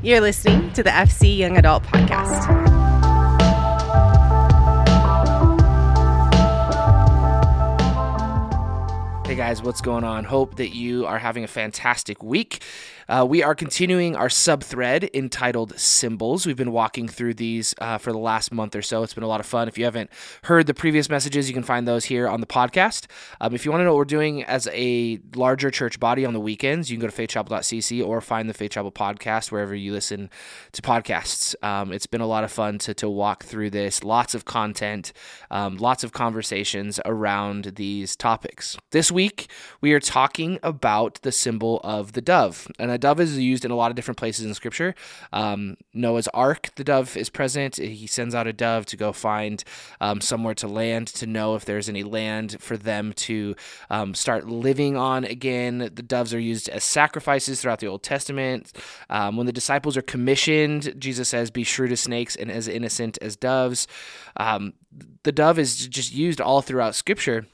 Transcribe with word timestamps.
You're 0.00 0.20
listening 0.20 0.72
to 0.74 0.84
the 0.84 0.90
FC 0.90 1.36
Young 1.36 1.56
Adult 1.56 1.82
Podcast. 1.82 2.77
Guys, 9.38 9.62
what's 9.62 9.80
going 9.80 10.02
on? 10.02 10.24
Hope 10.24 10.56
that 10.56 10.74
you 10.74 11.06
are 11.06 11.20
having 11.20 11.44
a 11.44 11.46
fantastic 11.46 12.24
week. 12.24 12.60
Uh, 13.08 13.24
we 13.26 13.42
are 13.42 13.54
continuing 13.54 14.16
our 14.16 14.28
sub 14.28 14.62
thread 14.62 15.08
entitled 15.14 15.78
Symbols. 15.78 16.44
We've 16.44 16.56
been 16.56 16.72
walking 16.72 17.08
through 17.08 17.34
these 17.34 17.74
uh, 17.80 17.98
for 17.98 18.12
the 18.12 18.18
last 18.18 18.52
month 18.52 18.74
or 18.74 18.82
so. 18.82 19.02
It's 19.04 19.14
been 19.14 19.22
a 19.22 19.28
lot 19.28 19.38
of 19.38 19.46
fun. 19.46 19.68
If 19.68 19.78
you 19.78 19.84
haven't 19.84 20.10
heard 20.42 20.66
the 20.66 20.74
previous 20.74 21.08
messages, 21.08 21.48
you 21.48 21.54
can 21.54 21.62
find 21.62 21.86
those 21.86 22.04
here 22.04 22.28
on 22.28 22.40
the 22.40 22.46
podcast. 22.46 23.06
Um, 23.40 23.54
if 23.54 23.64
you 23.64 23.70
want 23.70 23.80
to 23.80 23.84
know 23.84 23.92
what 23.92 23.98
we're 23.98 24.04
doing 24.06 24.42
as 24.42 24.68
a 24.72 25.20
larger 25.34 25.70
church 25.70 25.98
body 26.00 26.26
on 26.26 26.34
the 26.34 26.40
weekends, 26.40 26.90
you 26.90 26.96
can 26.96 27.02
go 27.02 27.06
to 27.06 27.16
faithchapel.cc 27.16 28.04
or 28.04 28.20
find 28.20 28.48
the 28.48 28.54
Faith 28.54 28.72
Chapel 28.72 28.92
podcast 28.92 29.52
wherever 29.52 29.74
you 29.74 29.92
listen 29.92 30.28
to 30.72 30.82
podcasts. 30.82 31.54
Um, 31.62 31.92
it's 31.92 32.06
been 32.06 32.20
a 32.20 32.26
lot 32.26 32.44
of 32.44 32.50
fun 32.50 32.78
to, 32.80 32.92
to 32.94 33.08
walk 33.08 33.44
through 33.44 33.70
this. 33.70 34.02
Lots 34.04 34.34
of 34.34 34.44
content, 34.44 35.12
um, 35.50 35.76
lots 35.76 36.04
of 36.04 36.12
conversations 36.12 37.00
around 37.06 37.76
these 37.76 38.16
topics. 38.16 38.76
This 38.90 39.10
week, 39.10 39.27
we 39.80 39.92
are 39.92 40.00
talking 40.00 40.58
about 40.62 41.20
the 41.22 41.32
symbol 41.32 41.80
of 41.84 42.12
the 42.12 42.20
dove. 42.20 42.68
And 42.78 42.90
a 42.90 42.98
dove 42.98 43.20
is 43.20 43.38
used 43.38 43.64
in 43.64 43.70
a 43.70 43.76
lot 43.76 43.90
of 43.90 43.96
different 43.96 44.18
places 44.18 44.44
in 44.44 44.54
Scripture. 44.54 44.94
Um, 45.32 45.76
Noah's 45.94 46.28
Ark, 46.28 46.70
the 46.76 46.84
dove 46.84 47.16
is 47.16 47.30
present. 47.30 47.76
He 47.76 48.06
sends 48.06 48.34
out 48.34 48.46
a 48.46 48.52
dove 48.52 48.86
to 48.86 48.96
go 48.96 49.12
find 49.12 49.62
um, 50.00 50.20
somewhere 50.20 50.54
to 50.54 50.68
land 50.68 51.08
to 51.08 51.26
know 51.26 51.54
if 51.54 51.64
there's 51.64 51.88
any 51.88 52.02
land 52.02 52.56
for 52.60 52.76
them 52.76 53.12
to 53.14 53.54
um, 53.90 54.14
start 54.14 54.46
living 54.48 54.96
on 54.96 55.24
again. 55.24 55.78
The 55.78 56.02
doves 56.02 56.34
are 56.34 56.40
used 56.40 56.68
as 56.68 56.84
sacrifices 56.84 57.60
throughout 57.60 57.80
the 57.80 57.86
Old 57.86 58.02
Testament. 58.02 58.72
Um, 59.10 59.36
when 59.36 59.46
the 59.46 59.52
disciples 59.52 59.96
are 59.96 60.02
commissioned, 60.02 60.94
Jesus 60.98 61.28
says, 61.28 61.50
"Be 61.50 61.64
shrewd 61.64 61.92
as 61.92 62.00
snakes 62.00 62.36
and 62.36 62.50
as 62.50 62.68
innocent 62.68 63.18
as 63.20 63.36
doves." 63.36 63.86
Um, 64.36 64.74
the 65.22 65.32
dove 65.32 65.58
is 65.58 65.86
just 65.88 66.12
used 66.12 66.40
all 66.40 66.62
throughout 66.62 66.94
Scripture. 66.94 67.46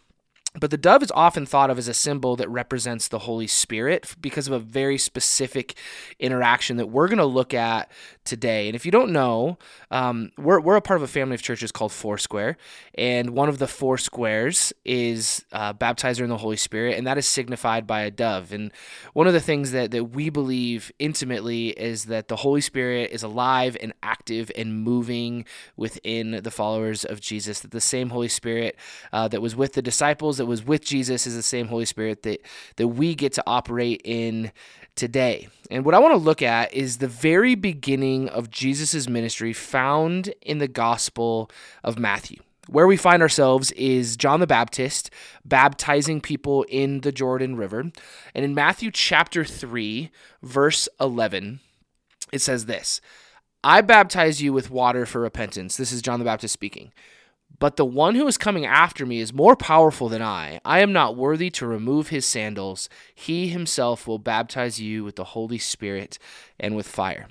But 0.59 0.71
the 0.71 0.77
dove 0.77 1.03
is 1.03 1.11
often 1.15 1.47
thought 1.47 1.69
of 1.69 1.79
as 1.79 1.89
a 1.89 1.95
symbol 1.95 2.37
that 2.37 2.49
represents 2.49 3.09
the 3.09 3.21
Holy 3.21 3.49
Spirit 3.49 4.15
because 4.21 4.47
of 4.47 4.53
a 4.53 4.61
very 4.61 4.99
specific 4.99 5.77
interaction 6.21 6.77
that 6.77 6.87
we're 6.87 7.09
going 7.09 7.19
to 7.19 7.25
look 7.25 7.53
at 7.53 7.91
today. 8.25 8.69
And 8.69 8.75
if 8.75 8.87
you 8.87 8.93
don't 8.93 9.13
know, 9.13 9.59
um, 9.91 10.33
we're, 10.39 10.61
we're 10.61 10.77
a 10.77 10.81
part 10.81 10.97
of 10.97 11.03
a 11.03 11.09
family 11.09 11.35
of 11.35 11.43
churches 11.43 11.71
called 11.71 11.93
Foursquare. 11.93 12.57
And 12.97 13.31
one 13.31 13.49
of 13.49 13.59
the 13.59 13.67
four 13.67 13.99
squares 13.99 14.73
is 14.85 15.45
uh, 15.53 15.75
baptizer 15.75 16.23
in 16.23 16.31
the 16.31 16.39
Holy 16.39 16.57
Spirit, 16.57 16.97
and 16.97 17.07
that 17.07 17.19
is 17.19 17.27
signified 17.27 17.87
by 17.87 18.01
a 18.03 18.11
dove. 18.11 18.53
And 18.53 18.73
one 19.13 19.27
of 19.27 19.33
the 19.33 19.41
things 19.41 19.73
that, 19.73 19.91
that 19.91 20.05
we 20.05 20.31
believe 20.31 20.91
intimately 20.99 21.69
is 21.69 22.07
that 22.07 22.29
the 22.29 22.37
Holy 22.37 22.61
Spirit 22.61 23.11
is 23.11 23.23
alive 23.23 23.77
and 23.81 23.93
active 24.03 24.51
and 24.57 24.83
moving 24.83 25.45
within 25.77 26.41
the 26.43 26.51
followers 26.51 27.05
of 27.05 27.21
Jesus, 27.21 27.61
that 27.61 27.73
the 27.73 27.81
same 27.81 28.11
Holy 28.11 28.29
Spirit 28.29 28.77
uh, 29.13 29.29
that 29.29 29.43
was 29.43 29.55
with 29.55 29.75
the 29.75 29.83
disciples, 29.83 30.39
that 30.39 30.47
was 30.47 30.65
with 30.65 30.85
Jesus, 30.85 31.27
is 31.27 31.35
the 31.35 31.43
same 31.43 31.69
Holy 31.69 31.85
Spirit 31.85 32.23
that, 32.23 32.41
that 32.77 32.89
we 32.89 33.15
get 33.15 33.33
to 33.35 33.45
operate 33.47 34.01
in 34.05 34.53
today. 34.95 35.49
And 35.71 35.85
what 35.85 35.95
I 35.95 35.99
want 35.99 36.13
to 36.13 36.19
look 36.19 36.43
at 36.43 36.73
is 36.73 36.99
the 36.99 37.09
very 37.09 37.55
beginning 37.55 38.14
of 38.29 38.51
Jesus' 38.51 39.09
ministry 39.09 39.53
found 39.53 40.33
in 40.41 40.59
the 40.59 40.69
Gospel 40.69 41.51
of 41.83 41.99
Matthew. 41.99 42.39
Where 42.67 42.87
we 42.87 42.97
find 42.97 43.21
ourselves 43.21 43.73
is 43.73 44.17
John 44.17 44.41
the 44.41 44.47
Baptist 44.47 45.11
baptizing 45.45 46.21
people 46.21 46.63
in 46.65 47.01
the 47.01 47.13
Jordan 47.13 47.57
River. 47.57 47.91
And 48.35 48.45
in 48.45 48.55
Matthew 48.55 48.91
chapter 48.91 49.45
3, 49.45 50.11
verse 50.43 50.89
11, 50.99 51.61
it 52.33 52.41
says 52.41 52.67
this 52.67 53.01
I 53.63 53.81
baptize 53.81 54.43
you 54.43 54.53
with 54.53 54.71
water 54.71 55.05
for 55.05 55.21
repentance. 55.21 55.77
This 55.77 55.93
is 55.93 56.03
John 56.03 56.19
the 56.19 56.25
Baptist 56.25 56.53
speaking. 56.55 56.93
But 57.59 57.77
the 57.77 57.85
one 57.85 58.15
who 58.15 58.27
is 58.27 58.37
coming 58.37 58.67
after 58.67 59.07
me 59.07 59.21
is 59.21 59.33
more 59.33 59.57
powerful 59.57 60.09
than 60.09 60.23
I. 60.23 60.61
I 60.65 60.81
am 60.81 60.93
not 60.93 61.17
worthy 61.17 61.51
to 61.51 61.67
remove 61.67 62.09
his 62.09 62.27
sandals. 62.27 62.89
He 63.15 63.49
himself 63.49 64.07
will 64.07 64.19
baptize 64.19 64.81
you 64.81 65.05
with 65.05 65.17
the 65.17 65.25
Holy 65.25 65.59
Spirit 65.59 66.19
and 66.59 66.75
with 66.75 66.89
fire. 66.89 67.29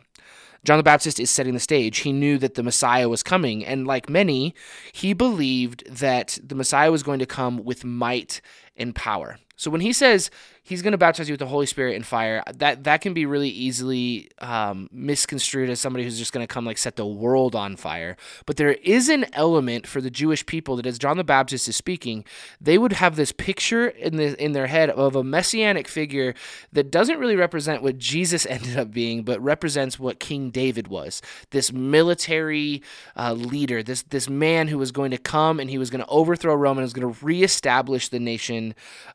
John 0.63 0.77
the 0.77 0.83
Baptist 0.83 1.19
is 1.19 1.29
setting 1.29 1.53
the 1.53 1.59
stage. 1.59 1.99
He 1.99 2.13
knew 2.13 2.37
that 2.37 2.53
the 2.53 2.63
Messiah 2.63 3.09
was 3.09 3.21
coming, 3.21 3.65
and 3.65 3.85
like 3.85 4.09
many, 4.09 4.55
he 4.93 5.13
believed 5.13 5.83
that 5.89 6.39
the 6.41 6.55
Messiah 6.55 6.91
was 6.91 7.03
going 7.03 7.19
to 7.19 7.25
come 7.25 7.63
with 7.63 7.83
might 7.83 8.39
and 8.75 8.95
power. 8.95 9.37
So 9.55 9.71
when 9.71 9.81
he 9.81 9.93
says 9.93 10.29
he's 10.65 10.81
going 10.81 10.93
to 10.93 10.97
baptize 10.97 11.27
you 11.27 11.33
with 11.33 11.39
the 11.39 11.45
Holy 11.45 11.65
Spirit 11.65 11.95
and 11.95 12.05
fire. 12.05 12.41
That 12.55 12.85
that 12.85 13.01
can 13.01 13.13
be 13.13 13.25
really 13.25 13.49
easily 13.49 14.29
um, 14.39 14.89
misconstrued 14.91 15.69
as 15.69 15.79
somebody 15.79 16.05
who's 16.05 16.17
just 16.17 16.31
going 16.31 16.45
to 16.45 16.51
come 16.51 16.65
like 16.65 16.77
set 16.77 16.95
the 16.95 17.05
world 17.05 17.53
on 17.53 17.75
fire. 17.75 18.15
But 18.45 18.55
there 18.55 18.71
is 18.71 19.09
an 19.09 19.25
element 19.33 19.85
for 19.85 20.01
the 20.01 20.09
Jewish 20.09 20.45
people 20.45 20.77
that, 20.77 20.85
as 20.85 20.97
John 20.97 21.17
the 21.17 21.23
Baptist 21.23 21.67
is 21.67 21.75
speaking, 21.75 22.23
they 22.59 22.77
would 22.77 22.93
have 22.93 23.15
this 23.15 23.31
picture 23.31 23.89
in 23.89 24.15
the 24.15 24.41
in 24.41 24.53
their 24.53 24.67
head 24.67 24.89
of 24.89 25.15
a 25.15 25.23
messianic 25.23 25.87
figure 25.87 26.33
that 26.71 26.89
doesn't 26.89 27.19
really 27.19 27.35
represent 27.35 27.83
what 27.83 27.97
Jesus 27.97 28.45
ended 28.49 28.77
up 28.77 28.91
being, 28.91 29.23
but 29.23 29.41
represents 29.41 29.99
what 29.99 30.19
King 30.19 30.49
David 30.49 30.87
was. 30.87 31.21
This 31.51 31.71
military 31.73 32.81
uh, 33.17 33.33
leader, 33.33 33.83
this 33.83 34.03
this 34.03 34.29
man 34.29 34.69
who 34.69 34.77
was 34.77 34.91
going 34.91 35.11
to 35.11 35.17
come 35.17 35.59
and 35.59 35.69
he 35.69 35.77
was 35.77 35.89
going 35.89 36.03
to 36.03 36.09
overthrow 36.09 36.55
Rome 36.55 36.77
and 36.77 36.85
was 36.85 36.93
going 36.93 37.13
to 37.13 37.25
reestablish 37.25 38.07
the 38.07 38.19
nation 38.19 38.62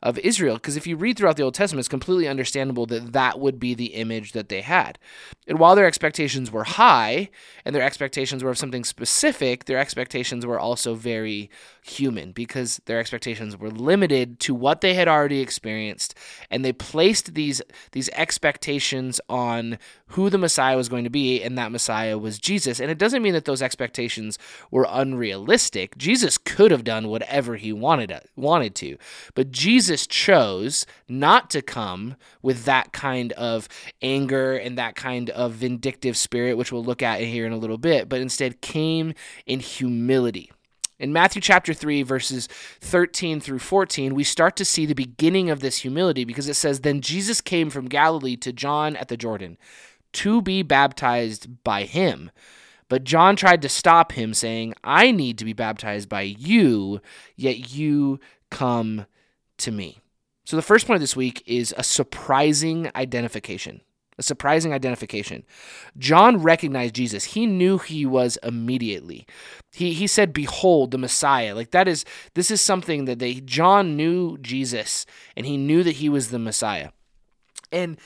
of 0.02 0.18
Israel. 0.18 0.56
Because 0.56 0.76
if 0.76 0.86
you 0.86 0.96
read 0.96 1.16
throughout 1.16 1.36
the 1.36 1.42
Old 1.42 1.54
Testament, 1.54 1.80
it's 1.80 1.88
completely 1.88 2.28
understandable 2.28 2.86
that 2.86 3.12
that 3.12 3.38
would 3.40 3.58
be 3.58 3.74
the 3.74 3.94
image 3.94 4.32
that 4.32 4.48
they 4.48 4.60
had. 4.60 4.98
And 5.46 5.58
while 5.58 5.74
their 5.74 5.86
expectations 5.86 6.50
were 6.50 6.64
high 6.64 7.30
and 7.64 7.74
their 7.74 7.82
expectations 7.82 8.44
were 8.44 8.50
of 8.50 8.58
something 8.58 8.84
specific, 8.84 9.64
their 9.64 9.78
expectations 9.78 10.44
were 10.44 10.58
also 10.58 10.94
very 10.94 11.50
human 11.82 12.32
because 12.32 12.80
their 12.84 13.00
expectations 13.00 13.56
were 13.56 13.70
limited 13.70 14.40
to 14.40 14.54
what 14.54 14.80
they 14.80 14.94
had 14.94 15.08
already 15.08 15.40
experienced 15.40 16.14
and 16.50 16.64
they 16.64 16.72
placed 16.72 17.34
these 17.34 17.62
these 17.92 18.08
expectations 18.10 19.20
on 19.28 19.78
who 20.08 20.30
the 20.30 20.38
Messiah 20.38 20.76
was 20.76 20.88
going 20.88 21.04
to 21.04 21.10
be 21.10 21.42
and 21.42 21.56
that 21.58 21.72
Messiah 21.72 22.16
was 22.18 22.38
Jesus. 22.38 22.80
And 22.80 22.90
it 22.90 22.98
doesn't 22.98 23.22
mean 23.22 23.34
that 23.34 23.44
those 23.44 23.62
expectations 23.62 24.38
were 24.70 24.86
unrealistic. 24.88 25.96
Jesus 25.96 26.38
could 26.38 26.70
have 26.70 26.84
done 26.84 27.08
whatever 27.08 27.56
he 27.56 27.72
wanted 27.72 28.12
wanted 28.36 28.74
to. 28.76 28.96
But 29.34 29.50
Jesus 29.50 30.06
chose 30.06 30.86
not 31.08 31.50
to 31.50 31.62
come 31.62 32.16
with 32.42 32.64
that 32.64 32.92
kind 32.92 33.32
of 33.32 33.68
anger 34.00 34.56
and 34.56 34.78
that 34.78 34.94
kind 34.94 35.30
of 35.30 35.52
vindictive 35.52 36.16
spirit 36.16 36.56
which 36.56 36.72
we'll 36.72 36.84
look 36.84 37.02
at 37.02 37.20
here 37.20 37.46
in 37.46 37.52
a 37.52 37.58
little 37.58 37.78
bit, 37.78 38.08
but 38.08 38.20
instead 38.20 38.60
came 38.60 39.14
in 39.46 39.60
humility. 39.60 40.50
In 40.98 41.12
Matthew 41.12 41.40
chapter 41.40 41.72
3, 41.72 42.02
verses 42.02 42.48
13 42.80 43.40
through 43.40 43.60
14, 43.60 44.14
we 44.14 44.24
start 44.24 44.56
to 44.56 44.64
see 44.64 44.84
the 44.84 44.94
beginning 44.94 45.48
of 45.48 45.60
this 45.60 45.78
humility 45.78 46.24
because 46.24 46.48
it 46.48 46.54
says, 46.54 46.80
Then 46.80 47.00
Jesus 47.00 47.40
came 47.40 47.70
from 47.70 47.86
Galilee 47.86 48.36
to 48.38 48.52
John 48.52 48.96
at 48.96 49.06
the 49.06 49.16
Jordan 49.16 49.58
to 50.14 50.42
be 50.42 50.62
baptized 50.62 51.62
by 51.64 51.84
him. 51.84 52.30
But 52.88 53.04
John 53.04 53.36
tried 53.36 53.62
to 53.62 53.68
stop 53.68 54.12
him, 54.12 54.32
saying, 54.32 54.74
I 54.82 55.10
need 55.10 55.38
to 55.38 55.44
be 55.44 55.52
baptized 55.52 56.08
by 56.08 56.22
you, 56.22 57.00
yet 57.36 57.72
you 57.72 58.18
come 58.50 59.06
to 59.58 59.70
me. 59.70 59.98
So 60.44 60.56
the 60.56 60.62
first 60.62 60.86
point 60.86 60.96
of 60.96 61.02
this 61.02 61.16
week 61.16 61.42
is 61.46 61.74
a 61.76 61.84
surprising 61.84 62.90
identification 62.96 63.82
a 64.18 64.22
surprising 64.22 64.72
identification. 64.72 65.44
John 65.96 66.42
recognized 66.42 66.94
Jesus. 66.94 67.24
He 67.24 67.46
knew 67.46 67.78
he 67.78 68.04
was 68.04 68.36
immediately. 68.42 69.26
He 69.72 69.94
he 69.94 70.06
said, 70.06 70.32
"Behold, 70.32 70.90
the 70.90 70.98
Messiah." 70.98 71.54
Like 71.54 71.70
that 71.70 71.86
is 71.86 72.04
this 72.34 72.50
is 72.50 72.60
something 72.60 73.04
that 73.04 73.20
they 73.20 73.34
John 73.34 73.96
knew 73.96 74.36
Jesus 74.38 75.06
and 75.36 75.46
he 75.46 75.56
knew 75.56 75.82
that 75.84 75.96
he 75.96 76.08
was 76.08 76.28
the 76.28 76.38
Messiah. 76.38 76.90
And 77.70 77.98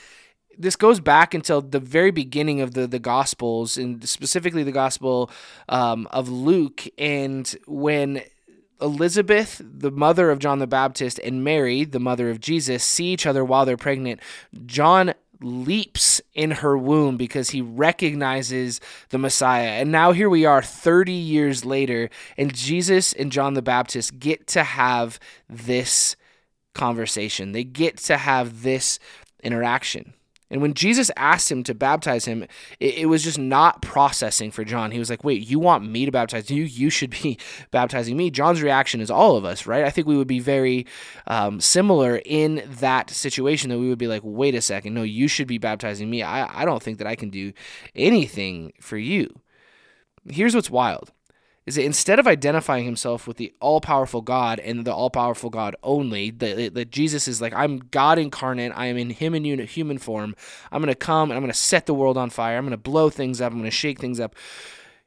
this 0.57 0.75
goes 0.75 0.99
back 0.99 1.33
until 1.33 1.61
the 1.61 1.79
very 1.79 2.11
beginning 2.11 2.61
of 2.61 2.73
the 2.73 2.87
the 2.87 2.99
Gospels, 2.99 3.77
and 3.77 4.07
specifically 4.07 4.63
the 4.63 4.71
Gospel 4.71 5.29
um, 5.69 6.07
of 6.11 6.29
Luke, 6.29 6.87
and 6.97 7.55
when 7.65 8.21
Elizabeth, 8.81 9.61
the 9.63 9.91
mother 9.91 10.29
of 10.29 10.39
John 10.39 10.59
the 10.59 10.67
Baptist, 10.67 11.19
and 11.19 11.43
Mary, 11.43 11.85
the 11.85 11.99
mother 11.99 12.29
of 12.29 12.39
Jesus, 12.39 12.83
see 12.83 13.05
each 13.05 13.25
other 13.25 13.43
while 13.43 13.65
they're 13.65 13.77
pregnant. 13.77 14.19
John 14.65 15.13
leaps 15.41 16.21
in 16.33 16.51
her 16.51 16.77
womb 16.77 17.17
because 17.17 17.49
he 17.49 17.61
recognizes 17.61 18.79
the 19.09 19.17
Messiah. 19.17 19.69
And 19.69 19.91
now 19.91 20.11
here 20.11 20.29
we 20.29 20.45
are 20.45 20.61
30 20.61 21.11
years 21.11 21.65
later, 21.65 22.09
and 22.37 22.53
Jesus 22.53 23.13
and 23.13 23.31
John 23.31 23.53
the 23.53 23.61
Baptist 23.61 24.19
get 24.19 24.47
to 24.47 24.63
have 24.63 25.19
this 25.49 26.15
conversation. 26.73 27.51
They 27.51 27.63
get 27.63 27.97
to 27.97 28.17
have 28.17 28.63
this 28.63 28.99
interaction. 29.43 30.13
And 30.53 30.61
when 30.61 30.75
Jesus 30.75 31.09
asked 31.17 31.51
him 31.51 31.63
to 31.63 31.73
baptize 31.73 32.25
him, 32.25 32.43
it, 32.79 32.93
it, 32.99 33.05
was 33.07 33.23
just 33.23 33.39
not 33.39 33.81
processing 33.81 34.51
for 34.51 34.63
John. 34.63 34.91
He 34.91 34.99
was 34.99 35.09
like, 35.09 35.23
"Wait, 35.23 35.41
you 35.49 35.57
want 35.57 35.83
me 35.83 36.05
to 36.05 36.11
baptize 36.11 36.51
you? 36.51 36.63
You 36.63 36.91
should 36.91 37.09
be 37.09 37.39
baptizing 37.71 38.15
me." 38.15 38.29
John's 38.29 38.61
reaction 38.61 39.01
is 39.01 39.09
all 39.09 39.35
of 39.35 39.45
us, 39.45 39.65
right? 39.65 39.83
I 39.83 39.89
think 39.89 40.05
we 40.05 40.15
would 40.15 40.27
be 40.27 40.39
very 40.39 40.85
um, 41.25 41.59
similar 41.59 42.21
in 42.23 42.63
that 42.79 43.09
situation. 43.09 43.71
That 43.71 43.79
we 43.79 43.89
would 43.89 43.97
be 43.97 44.07
like, 44.07 44.21
"Wait 44.23 44.53
a 44.53 44.61
second, 44.61 44.93
no, 44.93 45.01
you 45.01 45.27
should 45.27 45.47
be 45.47 45.57
baptizing 45.57 46.07
me. 46.07 46.21
I, 46.21 46.61
I 46.61 46.65
don't 46.65 46.83
think 46.83 46.99
that 46.99 47.07
I 47.07 47.15
can 47.15 47.31
do 47.31 47.51
anything 47.95 48.73
for 48.79 48.97
you." 48.97 49.41
Here's 50.29 50.53
what's 50.53 50.69
wild 50.69 51.11
is 51.65 51.75
that 51.75 51.83
instead 51.83 52.19
of 52.19 52.27
identifying 52.27 52.85
himself 52.85 53.27
with 53.27 53.37
the 53.37 53.53
all 53.61 53.79
powerful 53.79 54.21
God 54.21 54.59
and 54.59 54.85
the 54.85 54.93
all 54.93 55.09
powerful 55.09 55.49
God 55.49 55.75
only, 55.81 56.29
that, 56.29 56.91
Jesus 56.91 57.27
is 57.27 57.41
like, 57.41 57.53
I'm 57.53 57.77
God 57.77 58.19
incarnate, 58.19 58.73
I 58.75 58.87
am 58.87 58.97
in 58.97 59.11
Him 59.11 59.33
in 59.33 59.43
human 59.43 59.97
form, 59.97 60.35
I'm 60.71 60.81
going 60.81 60.93
to 60.93 60.95
come 60.95 61.31
and 61.31 61.37
I'm 61.37 61.43
going 61.43 61.51
to 61.51 61.57
set 61.57 61.85
the 61.85 61.93
world 61.93 62.17
on 62.17 62.29
fire, 62.29 62.57
I'm 62.57 62.65
going 62.65 62.71
to 62.71 62.77
blow 62.77 63.09
things 63.09 63.39
up, 63.39 63.51
I'm 63.51 63.59
going 63.59 63.69
to 63.69 63.71
shake 63.71 63.99
things 63.99 64.19
up. 64.19 64.35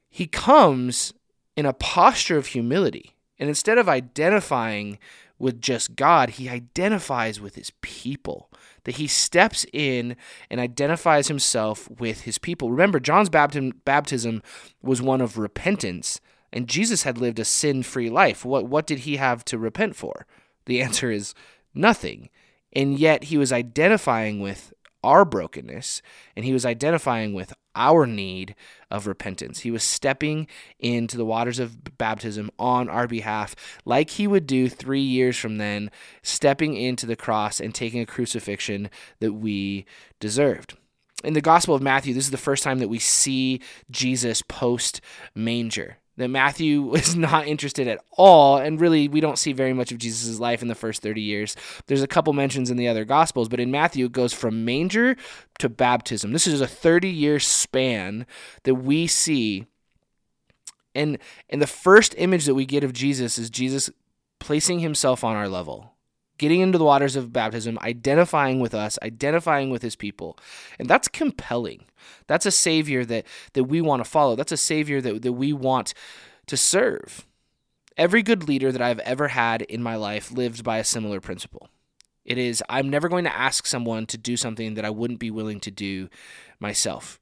He 0.08 0.26
comes 0.26 1.12
in 1.56 1.66
a 1.66 1.72
posture 1.72 2.38
of 2.38 2.46
humility. 2.46 3.16
And 3.38 3.50
instead 3.50 3.76
of 3.76 3.88
identifying 3.88 4.98
with 5.38 5.60
just 5.60 5.94
God, 5.94 6.30
he 6.30 6.48
identifies 6.48 7.38
with 7.38 7.54
his 7.54 7.70
people. 7.82 8.50
That 8.84 8.96
he 8.96 9.06
steps 9.06 9.66
in 9.72 10.16
and 10.50 10.58
identifies 10.60 11.28
himself 11.28 11.90
with 11.90 12.22
his 12.22 12.38
people. 12.38 12.70
Remember, 12.70 12.98
John's 12.98 13.28
baptism 13.28 14.42
was 14.80 15.02
one 15.02 15.20
of 15.20 15.36
repentance 15.36 16.20
and 16.56 16.68
Jesus 16.68 17.02
had 17.02 17.18
lived 17.18 17.38
a 17.38 17.44
sin 17.44 17.82
free 17.82 18.08
life. 18.08 18.42
What, 18.42 18.64
what 18.64 18.86
did 18.86 19.00
he 19.00 19.16
have 19.16 19.44
to 19.44 19.58
repent 19.58 19.94
for? 19.94 20.26
The 20.64 20.80
answer 20.80 21.10
is 21.10 21.34
nothing. 21.74 22.30
And 22.72 22.98
yet 22.98 23.24
he 23.24 23.36
was 23.36 23.52
identifying 23.52 24.40
with 24.40 24.72
our 25.04 25.26
brokenness 25.26 26.00
and 26.34 26.46
he 26.46 26.54
was 26.54 26.64
identifying 26.64 27.34
with 27.34 27.52
our 27.74 28.06
need 28.06 28.54
of 28.90 29.06
repentance. 29.06 29.60
He 29.60 29.70
was 29.70 29.82
stepping 29.82 30.46
into 30.78 31.18
the 31.18 31.26
waters 31.26 31.58
of 31.58 31.98
baptism 31.98 32.50
on 32.58 32.88
our 32.88 33.06
behalf, 33.06 33.54
like 33.84 34.08
he 34.08 34.26
would 34.26 34.46
do 34.46 34.70
three 34.70 35.02
years 35.02 35.36
from 35.36 35.58
then, 35.58 35.90
stepping 36.22 36.74
into 36.74 37.04
the 37.04 37.16
cross 37.16 37.60
and 37.60 37.74
taking 37.74 38.00
a 38.00 38.06
crucifixion 38.06 38.88
that 39.20 39.34
we 39.34 39.84
deserved. 40.20 40.78
In 41.22 41.34
the 41.34 41.42
Gospel 41.42 41.74
of 41.74 41.82
Matthew, 41.82 42.14
this 42.14 42.24
is 42.24 42.30
the 42.30 42.38
first 42.38 42.62
time 42.62 42.78
that 42.78 42.88
we 42.88 42.98
see 42.98 43.60
Jesus 43.90 44.40
post 44.40 45.02
manger 45.34 45.98
that 46.16 46.28
Matthew 46.28 46.82
was 46.82 47.16
not 47.16 47.46
interested 47.46 47.88
at 47.88 48.02
all, 48.12 48.58
and 48.58 48.80
really 48.80 49.08
we 49.08 49.20
don't 49.20 49.38
see 49.38 49.52
very 49.52 49.72
much 49.72 49.92
of 49.92 49.98
Jesus' 49.98 50.38
life 50.38 50.62
in 50.62 50.68
the 50.68 50.74
first 50.74 51.02
30 51.02 51.20
years. 51.20 51.56
There's 51.86 52.02
a 52.02 52.08
couple 52.08 52.32
mentions 52.32 52.70
in 52.70 52.76
the 52.76 52.88
other 52.88 53.04
Gospels, 53.04 53.48
but 53.48 53.60
in 53.60 53.70
Matthew 53.70 54.06
it 54.06 54.12
goes 54.12 54.32
from 54.32 54.64
manger 54.64 55.16
to 55.58 55.68
baptism. 55.68 56.32
This 56.32 56.46
is 56.46 56.60
a 56.60 56.66
30 56.66 57.08
year 57.08 57.38
span 57.38 58.26
that 58.64 58.76
we 58.76 59.06
see. 59.06 59.66
And, 60.94 61.18
and 61.50 61.60
the 61.60 61.66
first 61.66 62.14
image 62.16 62.46
that 62.46 62.54
we 62.54 62.64
get 62.64 62.82
of 62.82 62.92
Jesus 62.92 63.36
is 63.36 63.50
Jesus 63.50 63.90
placing 64.38 64.80
himself 64.80 65.24
on 65.24 65.36
our 65.36 65.48
level 65.48 65.95
getting 66.38 66.60
into 66.60 66.78
the 66.78 66.84
waters 66.84 67.16
of 67.16 67.32
baptism, 67.32 67.78
identifying 67.82 68.60
with 68.60 68.74
us, 68.74 68.98
identifying 69.02 69.70
with 69.70 69.82
his 69.82 69.96
people. 69.96 70.38
And 70.78 70.88
that's 70.88 71.08
compelling. 71.08 71.86
That's 72.26 72.46
a 72.46 72.50
savior 72.50 73.04
that 73.04 73.26
that 73.54 73.64
we 73.64 73.80
want 73.80 74.04
to 74.04 74.10
follow. 74.10 74.36
That's 74.36 74.52
a 74.52 74.56
savior 74.56 75.00
that, 75.00 75.22
that 75.22 75.32
we 75.32 75.52
want 75.52 75.94
to 76.46 76.56
serve. 76.56 77.26
Every 77.96 78.22
good 78.22 78.46
leader 78.46 78.70
that 78.72 78.82
I've 78.82 78.98
ever 79.00 79.28
had 79.28 79.62
in 79.62 79.82
my 79.82 79.96
life 79.96 80.30
lived 80.30 80.62
by 80.62 80.78
a 80.78 80.84
similar 80.84 81.20
principle. 81.20 81.68
It 82.24 82.38
is 82.38 82.62
I'm 82.68 82.90
never 82.90 83.08
going 83.08 83.24
to 83.24 83.34
ask 83.34 83.66
someone 83.66 84.06
to 84.06 84.18
do 84.18 84.36
something 84.36 84.74
that 84.74 84.84
I 84.84 84.90
wouldn't 84.90 85.20
be 85.20 85.30
willing 85.30 85.60
to 85.60 85.70
do 85.70 86.08
myself. 86.60 87.20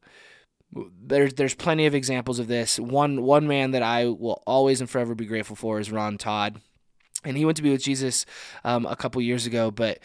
There's 0.72 1.34
there's 1.34 1.54
plenty 1.54 1.86
of 1.86 1.94
examples 1.94 2.38
of 2.38 2.48
this. 2.48 2.80
One 2.80 3.22
one 3.22 3.46
man 3.46 3.70
that 3.70 3.82
I 3.82 4.06
will 4.06 4.42
always 4.46 4.80
and 4.80 4.90
forever 4.90 5.14
be 5.14 5.26
grateful 5.26 5.56
for 5.56 5.78
is 5.78 5.92
Ron 5.92 6.18
Todd 6.18 6.60
and 7.24 7.36
he 7.36 7.44
went 7.44 7.56
to 7.56 7.62
be 7.62 7.70
with 7.70 7.82
Jesus 7.82 8.26
um, 8.64 8.86
a 8.86 8.96
couple 8.96 9.20
years 9.22 9.46
ago. 9.46 9.70
But 9.70 9.98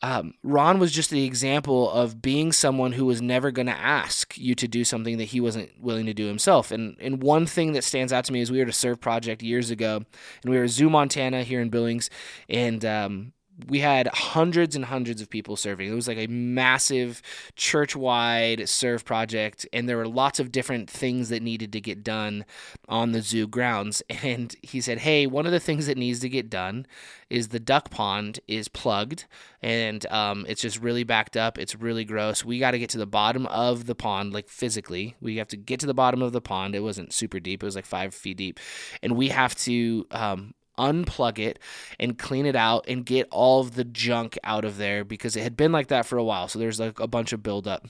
um, 0.00 0.34
Ron 0.44 0.78
was 0.78 0.92
just 0.92 1.10
the 1.10 1.24
example 1.24 1.90
of 1.90 2.22
being 2.22 2.52
someone 2.52 2.92
who 2.92 3.04
was 3.04 3.20
never 3.20 3.50
going 3.50 3.66
to 3.66 3.76
ask 3.76 4.38
you 4.38 4.54
to 4.54 4.68
do 4.68 4.84
something 4.84 5.18
that 5.18 5.24
he 5.24 5.40
wasn't 5.40 5.70
willing 5.80 6.06
to 6.06 6.14
do 6.14 6.26
himself. 6.26 6.70
And 6.70 6.96
and 7.00 7.22
one 7.22 7.46
thing 7.46 7.72
that 7.72 7.84
stands 7.84 8.12
out 8.12 8.24
to 8.26 8.32
me 8.32 8.40
is 8.40 8.50
we 8.50 8.58
were 8.58 8.64
at 8.64 8.68
a 8.68 8.72
Serve 8.72 9.00
Project 9.00 9.42
years 9.42 9.70
ago, 9.70 9.96
and 10.42 10.50
we 10.50 10.56
were 10.56 10.64
at 10.64 10.70
Zoo 10.70 10.88
Montana 10.88 11.42
here 11.42 11.60
in 11.60 11.68
Billings, 11.68 12.10
and 12.48 12.84
um, 12.84 13.32
we 13.66 13.80
had 13.80 14.08
hundreds 14.08 14.76
and 14.76 14.84
hundreds 14.84 15.20
of 15.20 15.28
people 15.28 15.56
serving. 15.56 15.90
It 15.90 15.94
was 15.94 16.06
like 16.06 16.18
a 16.18 16.28
massive 16.28 17.22
church 17.56 17.96
wide 17.96 18.68
serve 18.68 19.04
project, 19.04 19.66
and 19.72 19.88
there 19.88 19.96
were 19.96 20.06
lots 20.06 20.38
of 20.38 20.52
different 20.52 20.88
things 20.88 21.28
that 21.30 21.42
needed 21.42 21.72
to 21.72 21.80
get 21.80 22.04
done 22.04 22.44
on 22.88 23.12
the 23.12 23.22
zoo 23.22 23.46
grounds. 23.46 24.02
And 24.28 24.54
he 24.62 24.80
said, 24.80 24.98
Hey, 24.98 25.26
one 25.26 25.46
of 25.46 25.52
the 25.52 25.60
things 25.60 25.86
that 25.86 25.96
needs 25.96 26.18
to 26.20 26.28
get 26.28 26.50
done 26.50 26.86
is 27.30 27.48
the 27.48 27.60
duck 27.60 27.88
pond 27.90 28.40
is 28.48 28.68
plugged 28.68 29.26
and 29.62 30.04
um, 30.06 30.44
it's 30.48 30.60
just 30.60 30.80
really 30.80 31.04
backed 31.04 31.36
up. 31.36 31.58
It's 31.58 31.74
really 31.74 32.04
gross. 32.04 32.44
We 32.44 32.58
got 32.58 32.72
to 32.72 32.78
get 32.78 32.90
to 32.90 32.98
the 32.98 33.06
bottom 33.06 33.46
of 33.46 33.86
the 33.86 33.94
pond, 33.94 34.32
like 34.32 34.48
physically. 34.48 35.16
We 35.20 35.36
have 35.36 35.48
to 35.48 35.56
get 35.56 35.80
to 35.80 35.86
the 35.86 35.94
bottom 35.94 36.20
of 36.20 36.32
the 36.32 36.40
pond. 36.40 36.74
It 36.74 36.80
wasn't 36.80 37.12
super 37.12 37.40
deep, 37.40 37.62
it 37.62 37.66
was 37.66 37.76
like 37.76 37.86
five 37.86 38.14
feet 38.14 38.36
deep. 38.36 38.60
And 39.02 39.16
we 39.16 39.28
have 39.28 39.54
to 39.56 40.06
um, 40.10 40.54
unplug 40.78 41.38
it 41.38 41.58
and 41.98 42.18
clean 42.18 42.46
it 42.46 42.56
out 42.56 42.84
and 42.88 43.04
get 43.04 43.28
all 43.30 43.60
of 43.60 43.74
the 43.74 43.84
junk 43.84 44.38
out 44.44 44.64
of 44.64 44.78
there 44.78 45.04
because 45.04 45.36
it 45.36 45.42
had 45.42 45.56
been 45.56 45.72
like 45.72 45.88
that 45.88 46.06
for 46.06 46.16
a 46.16 46.24
while. 46.24 46.48
So 46.48 46.58
there's 46.58 46.80
like 46.80 47.00
a 47.00 47.06
bunch 47.06 47.32
of 47.32 47.42
buildup. 47.42 47.86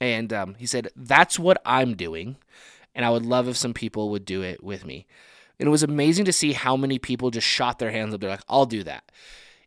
And 0.00 0.32
um, 0.32 0.54
he 0.58 0.66
said, 0.66 0.88
That's 0.94 1.38
what 1.38 1.60
I'm 1.64 1.94
doing. 1.94 2.36
And 2.94 3.04
I 3.04 3.10
would 3.10 3.26
love 3.26 3.48
if 3.48 3.56
some 3.56 3.74
people 3.74 4.10
would 4.10 4.24
do 4.24 4.42
it 4.42 4.62
with 4.62 4.84
me. 4.84 5.06
And 5.58 5.66
it 5.66 5.70
was 5.70 5.82
amazing 5.82 6.24
to 6.26 6.32
see 6.32 6.52
how 6.52 6.76
many 6.76 6.98
people 6.98 7.30
just 7.30 7.46
shot 7.46 7.78
their 7.78 7.90
hands 7.90 8.14
up. 8.14 8.20
They're 8.20 8.30
like, 8.30 8.40
I'll 8.48 8.66
do 8.66 8.82
that 8.84 9.10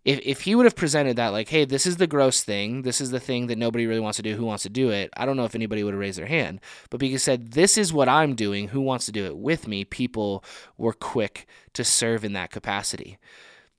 if 0.04 0.20
if 0.24 0.42
he 0.42 0.56
would 0.56 0.66
have 0.66 0.76
presented 0.76 1.18
that 1.18 1.30
like, 1.30 1.50
hey, 1.50 1.66
this 1.66 1.86
is 1.86 1.98
the 1.98 2.08
gross 2.08 2.44
thing, 2.44 2.82
this 2.82 3.02
is 3.02 3.12
the 3.12 3.20
thing 3.20 3.48
that 3.48 3.58
nobody 3.58 3.86
really 3.86 4.00
wants 4.00 4.18
to 4.18 4.24
do, 4.24 4.36
who 4.36 4.46
wants 4.46 4.64
to 4.64 4.70
do 4.70 4.90
it? 4.90 5.10
I 5.16 5.26
don't 5.26 5.38
know 5.38 5.46
if 5.46 5.56
anybody 5.56 5.84
would 5.84 5.94
have 5.94 6.00
raised 6.00 6.18
their 6.18 6.26
hand. 6.26 6.60
But 6.90 7.00
because 7.00 7.24
said, 7.24 7.52
this 7.52 7.78
is 7.78 7.94
what 7.94 8.10
I'm 8.10 8.36
doing, 8.36 8.70
who 8.70 8.82
wants 8.82 9.06
to 9.06 9.12
do 9.12 9.26
it 9.26 9.38
with 9.38 9.68
me? 9.68 9.86
People 9.86 10.44
were 10.78 10.94
quick 10.94 11.48
to 11.74 11.84
serve 11.84 12.26
in 12.26 12.34
that 12.34 12.52
capacity. 12.52 13.18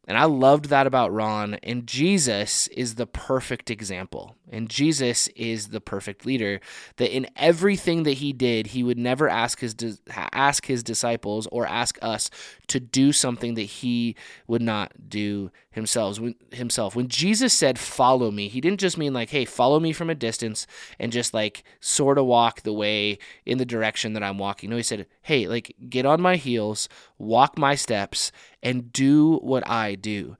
And 0.08 0.18
I 0.18 0.24
loved 0.24 0.66
that 0.66 0.88
about 0.88 1.12
Ron. 1.12 1.54
And 1.62 1.86
Jesus 1.86 2.66
is 2.68 2.96
the 2.96 3.06
perfect 3.06 3.70
example. 3.70 4.34
And 4.50 4.68
Jesus 4.68 5.28
is 5.28 5.68
the 5.68 5.80
perfect 5.80 6.26
leader. 6.26 6.60
That 6.96 7.14
in 7.14 7.28
everything 7.36 8.02
that 8.02 8.14
he 8.14 8.32
did, 8.32 8.68
he 8.68 8.82
would 8.82 8.98
never 8.98 9.28
ask 9.28 9.60
his 9.60 9.76
ask 10.10 10.66
his 10.66 10.82
disciples 10.82 11.46
or 11.52 11.66
ask 11.66 11.98
us 12.02 12.30
to 12.66 12.80
do 12.80 13.12
something 13.12 13.54
that 13.54 13.62
he 13.62 14.16
would 14.48 14.62
not 14.62 14.92
do 15.08 15.52
himself. 15.72 16.20
When, 16.20 16.34
himself. 16.52 16.94
When 16.94 17.08
Jesus 17.08 17.52
said, 17.52 17.78
"Follow 17.78 18.30
me," 18.30 18.48
he 18.48 18.60
didn't 18.60 18.80
just 18.80 18.96
mean 18.96 19.12
like, 19.12 19.30
"Hey, 19.30 19.44
follow 19.44 19.80
me 19.80 19.92
from 19.92 20.08
a 20.08 20.14
distance 20.14 20.66
and 20.98 21.12
just 21.12 21.34
like 21.34 21.64
sort 21.80 22.18
of 22.18 22.26
walk 22.26 22.62
the 22.62 22.72
way 22.72 23.18
in 23.44 23.58
the 23.58 23.64
direction 23.64 24.12
that 24.12 24.22
I'm 24.22 24.38
walking." 24.38 24.70
No, 24.70 24.76
he 24.76 24.82
said, 24.82 25.06
"Hey, 25.22 25.46
like 25.46 25.74
get 25.88 26.06
on 26.06 26.20
my 26.20 26.36
heels, 26.36 26.88
walk 27.18 27.58
my 27.58 27.74
steps, 27.74 28.32
and 28.62 28.92
do 28.92 29.38
what 29.38 29.68
I 29.68 29.94
do." 29.94 30.36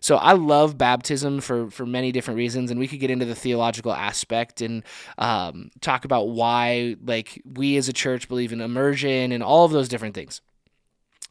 So 0.00 0.16
I 0.16 0.32
love 0.32 0.76
baptism 0.76 1.40
for 1.40 1.70
for 1.70 1.86
many 1.86 2.12
different 2.12 2.36
reasons, 2.36 2.70
and 2.70 2.78
we 2.78 2.86
could 2.86 3.00
get 3.00 3.10
into 3.10 3.24
the 3.24 3.34
theological 3.34 3.90
aspect 3.90 4.60
and 4.60 4.82
um, 5.16 5.70
talk 5.80 6.04
about 6.04 6.28
why, 6.28 6.96
like, 7.02 7.40
we 7.46 7.78
as 7.78 7.88
a 7.88 7.92
church 7.94 8.28
believe 8.28 8.52
in 8.52 8.60
immersion 8.60 9.32
and 9.32 9.42
all 9.42 9.64
of 9.64 9.72
those 9.72 9.88
different 9.88 10.14
things. 10.14 10.42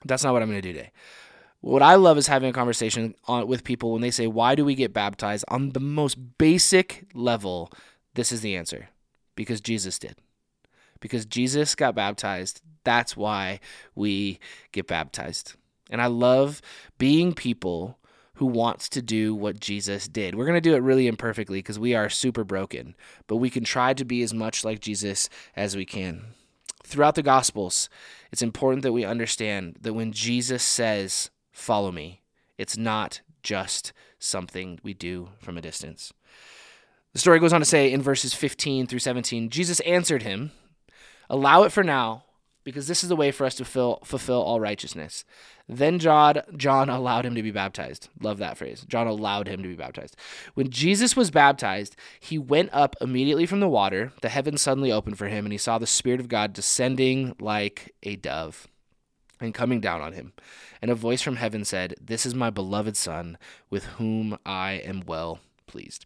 That's 0.05 0.24
not 0.24 0.33
what 0.33 0.41
I'm 0.41 0.50
going 0.50 0.60
to 0.62 0.67
do 0.67 0.74
today. 0.74 0.91
What 1.63 1.82
I 1.82 1.96
love 1.96 2.17
is 2.17 2.27
having 2.27 2.50
a 2.50 2.53
conversation 2.53 3.15
on, 3.25 3.48
with 3.48 3.63
people 3.63 3.93
when 3.93 4.01
they 4.01 4.12
say, 4.12 4.27
Why 4.27 4.53
do 4.53 4.65
we 4.65 4.75
get 4.75 4.91
baptized? 4.91 5.46
On 5.48 5.70
the 5.70 5.79
most 5.79 6.38
basic 6.38 7.05
level, 7.13 7.72
this 8.15 8.34
is 8.34 8.41
the 8.41 8.58
answer 8.58 8.89
because 9.38 9.62
Jesus 9.62 9.98
did. 9.98 10.17
Because 11.00 11.25
Jesus 11.25 11.74
got 11.74 11.96
baptized. 11.96 12.62
That's 12.84 13.15
why 13.15 13.62
we 13.96 14.39
get 14.74 14.88
baptized. 14.88 15.53
And 15.89 16.01
I 16.01 16.08
love 16.08 16.62
being 16.98 17.34
people 17.34 17.98
who 18.34 18.46
wants 18.46 18.89
to 18.89 19.01
do 19.01 19.34
what 19.34 19.62
Jesus 19.62 20.10
did. 20.10 20.36
We're 20.36 20.46
going 20.46 20.62
to 20.62 20.70
do 20.70 20.75
it 20.75 20.84
really 20.84 21.08
imperfectly 21.08 21.60
because 21.60 21.79
we 21.79 21.96
are 21.96 22.10
super 22.10 22.43
broken, 22.43 22.93
but 23.27 23.38
we 23.38 23.50
can 23.50 23.63
try 23.63 23.93
to 23.93 24.03
be 24.03 24.22
as 24.22 24.34
much 24.34 24.65
like 24.65 24.82
Jesus 24.82 25.29
as 25.55 25.77
we 25.77 25.86
can. 25.86 26.25
Throughout 26.84 27.15
the 27.15 27.24
Gospels, 27.24 27.88
it's 28.34 28.41
important 28.41 28.84
that 28.84 28.91
we 28.91 29.05
understand 29.05 29.77
that 29.79 29.93
when 29.93 30.12
Jesus 30.12 30.62
says, 30.62 31.29
Follow 31.53 31.91
me, 31.91 32.22
it's 32.57 32.77
not 32.77 33.22
just 33.43 33.93
something 34.19 34.79
we 34.83 34.93
do 34.93 35.29
from 35.39 35.57
a 35.57 35.62
distance. 35.62 36.12
The 37.13 37.19
story 37.19 37.39
goes 37.39 37.53
on 37.53 37.62
to 37.62 37.65
say 37.65 37.91
in 37.91 38.01
verses 38.01 38.33
15 38.33 38.88
through 38.88 39.00
17 39.00 39.50
Jesus 39.50 39.79
answered 39.81 40.24
him, 40.24 40.51
Allow 41.29 41.63
it 41.63 41.72
for 41.72 41.83
now 41.83 42.24
because 42.63 42.88
this 42.88 43.03
is 43.03 43.10
the 43.10 43.15
way 43.15 43.29
for 43.31 43.45
us 43.45 43.55
to 43.55 43.65
fill, 43.65 44.00
fulfill 44.03 44.41
all 44.41 44.60
righteousness. 44.60 45.25
Then 45.67 46.00
John, 46.00 46.41
John 46.57 46.89
allowed 46.89 47.25
him 47.25 47.36
to 47.36 47.43
be 47.43 47.51
baptized. 47.51 48.10
Love 48.19 48.38
that 48.39 48.57
phrase. 48.57 48.86
John 48.88 49.05
allowed 49.05 49.48
him 49.48 49.62
to 49.62 49.69
be 49.69 49.75
baptized. 49.75 50.15
When 50.53 50.69
Jesus 50.69 51.15
was 51.15 51.29
baptized, 51.31 51.95
he 52.19 52.38
went 52.38 52.69
up 52.74 52.95
immediately 53.00 53.45
from 53.45 53.60
the 53.60 53.69
water. 53.69 54.12
The 54.22 54.29
heavens 54.29 54.62
suddenly 54.62 54.91
opened 54.91 55.17
for 55.17 55.27
him, 55.27 55.45
and 55.45 55.51
he 55.51 55.57
saw 55.57 55.77
the 55.77 55.88
Spirit 55.88 56.19
of 56.19 56.29
God 56.29 56.53
descending 56.53 57.36
like 57.39 57.93
a 58.03 58.15
dove 58.15 58.67
and 59.43 59.53
coming 59.53 59.79
down 59.79 60.01
on 60.01 60.13
him. 60.13 60.33
And 60.81 60.89
a 60.91 60.95
voice 60.95 61.21
from 61.21 61.38
heaven 61.38 61.65
said, 61.65 61.95
This 62.01 62.25
is 62.25 62.35
my 62.35 62.50
beloved 62.50 62.97
Son, 62.97 63.38
with 63.69 63.85
whom 63.85 64.38
I 64.45 64.73
am 64.73 65.03
well 65.05 65.39
pleased. 65.67 66.05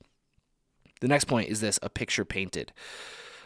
The 1.02 1.08
next 1.08 1.26
point 1.26 1.50
is 1.50 1.62
this 1.62 1.80
a 1.82 1.90
picture 1.90 2.26
painted. 2.26 2.74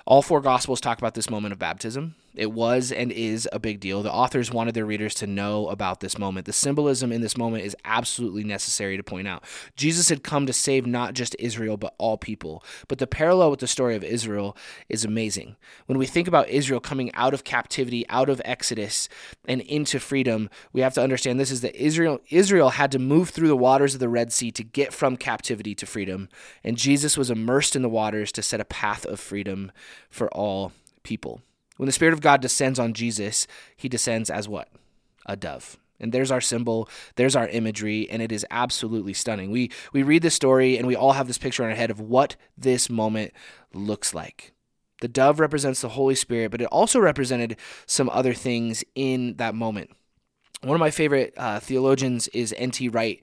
All 0.05 0.21
four 0.21 0.41
Gospels 0.41 0.81
talk 0.81 0.97
about 0.97 1.13
this 1.13 1.29
moment 1.29 1.53
of 1.53 1.59
baptism. 1.59 2.15
It 2.35 2.51
was 2.51 2.91
and 2.91 3.11
is 3.11 3.47
a 3.51 3.59
big 3.59 3.79
deal. 3.79 4.03
The 4.03 4.11
authors 4.11 4.51
wanted 4.51 4.73
their 4.73 4.85
readers 4.85 5.13
to 5.15 5.27
know 5.27 5.67
about 5.67 5.99
this 5.99 6.17
moment. 6.17 6.45
The 6.45 6.53
symbolism 6.53 7.11
in 7.11 7.21
this 7.21 7.37
moment 7.37 7.65
is 7.65 7.75
absolutely 7.83 8.43
necessary 8.43 8.95
to 8.97 9.03
point 9.03 9.27
out. 9.27 9.43
Jesus 9.75 10.09
had 10.09 10.23
come 10.23 10.45
to 10.45 10.53
save 10.53 10.85
not 10.85 11.13
just 11.13 11.35
Israel, 11.39 11.77
but 11.77 11.93
all 11.97 12.17
people. 12.17 12.63
But 12.87 12.99
the 12.99 13.07
parallel 13.07 13.51
with 13.51 13.59
the 13.59 13.67
story 13.67 13.95
of 13.95 14.03
Israel 14.03 14.55
is 14.87 15.03
amazing. 15.03 15.57
When 15.87 15.97
we 15.97 16.05
think 16.05 16.27
about 16.27 16.49
Israel 16.49 16.79
coming 16.79 17.13
out 17.15 17.33
of 17.33 17.43
captivity, 17.43 18.07
out 18.09 18.29
of 18.29 18.41
Exodus, 18.45 19.09
and 19.45 19.61
into 19.61 19.99
freedom, 19.99 20.49
we 20.71 20.81
have 20.81 20.93
to 20.93 21.03
understand 21.03 21.39
this 21.39 21.51
is 21.51 21.61
that 21.61 21.75
Israel 21.75 22.21
Israel 22.29 22.69
had 22.69 22.91
to 22.91 22.99
move 22.99 23.29
through 23.29 23.49
the 23.49 23.55
waters 23.57 23.93
of 23.93 23.99
the 23.99 24.09
Red 24.09 24.31
Sea 24.31 24.51
to 24.51 24.63
get 24.63 24.93
from 24.93 25.17
captivity 25.17 25.75
to 25.75 25.85
freedom. 25.85 26.29
And 26.63 26.77
Jesus 26.77 27.17
was 27.17 27.29
immersed 27.29 27.75
in 27.75 27.81
the 27.81 27.89
waters 27.89 28.31
to 28.33 28.41
set 28.41 28.61
a 28.61 28.65
path 28.65 29.05
of 29.05 29.19
freedom 29.19 29.71
for 30.09 30.29
all 30.33 30.71
people. 31.03 31.41
When 31.81 31.87
the 31.87 31.93
Spirit 31.93 32.13
of 32.13 32.21
God 32.21 32.41
descends 32.41 32.77
on 32.77 32.93
Jesus, 32.93 33.47
he 33.75 33.89
descends 33.89 34.29
as 34.29 34.47
what? 34.47 34.69
A 35.25 35.35
dove. 35.35 35.79
And 35.99 36.11
there's 36.11 36.29
our 36.29 36.39
symbol, 36.39 36.87
there's 37.15 37.35
our 37.35 37.47
imagery, 37.47 38.07
and 38.07 38.21
it 38.21 38.31
is 38.31 38.45
absolutely 38.51 39.13
stunning. 39.13 39.49
We 39.49 39.71
we 39.91 40.03
read 40.03 40.21
this 40.21 40.35
story 40.35 40.77
and 40.77 40.85
we 40.85 40.95
all 40.95 41.13
have 41.13 41.25
this 41.25 41.39
picture 41.39 41.63
in 41.63 41.71
our 41.71 41.75
head 41.75 41.89
of 41.89 41.99
what 41.99 42.35
this 42.55 42.87
moment 42.87 43.33
looks 43.73 44.13
like. 44.13 44.53
The 45.01 45.07
dove 45.07 45.39
represents 45.39 45.81
the 45.81 45.89
Holy 45.89 46.13
Spirit, 46.13 46.51
but 46.51 46.61
it 46.61 46.65
also 46.65 46.99
represented 46.99 47.57
some 47.87 48.11
other 48.11 48.35
things 48.35 48.83
in 48.93 49.37
that 49.37 49.55
moment. 49.55 49.89
One 50.61 50.75
of 50.75 50.79
my 50.79 50.91
favorite 50.91 51.33
uh, 51.35 51.59
theologians 51.59 52.27
is 52.27 52.53
N.T. 52.59 52.89
Wright, 52.89 53.21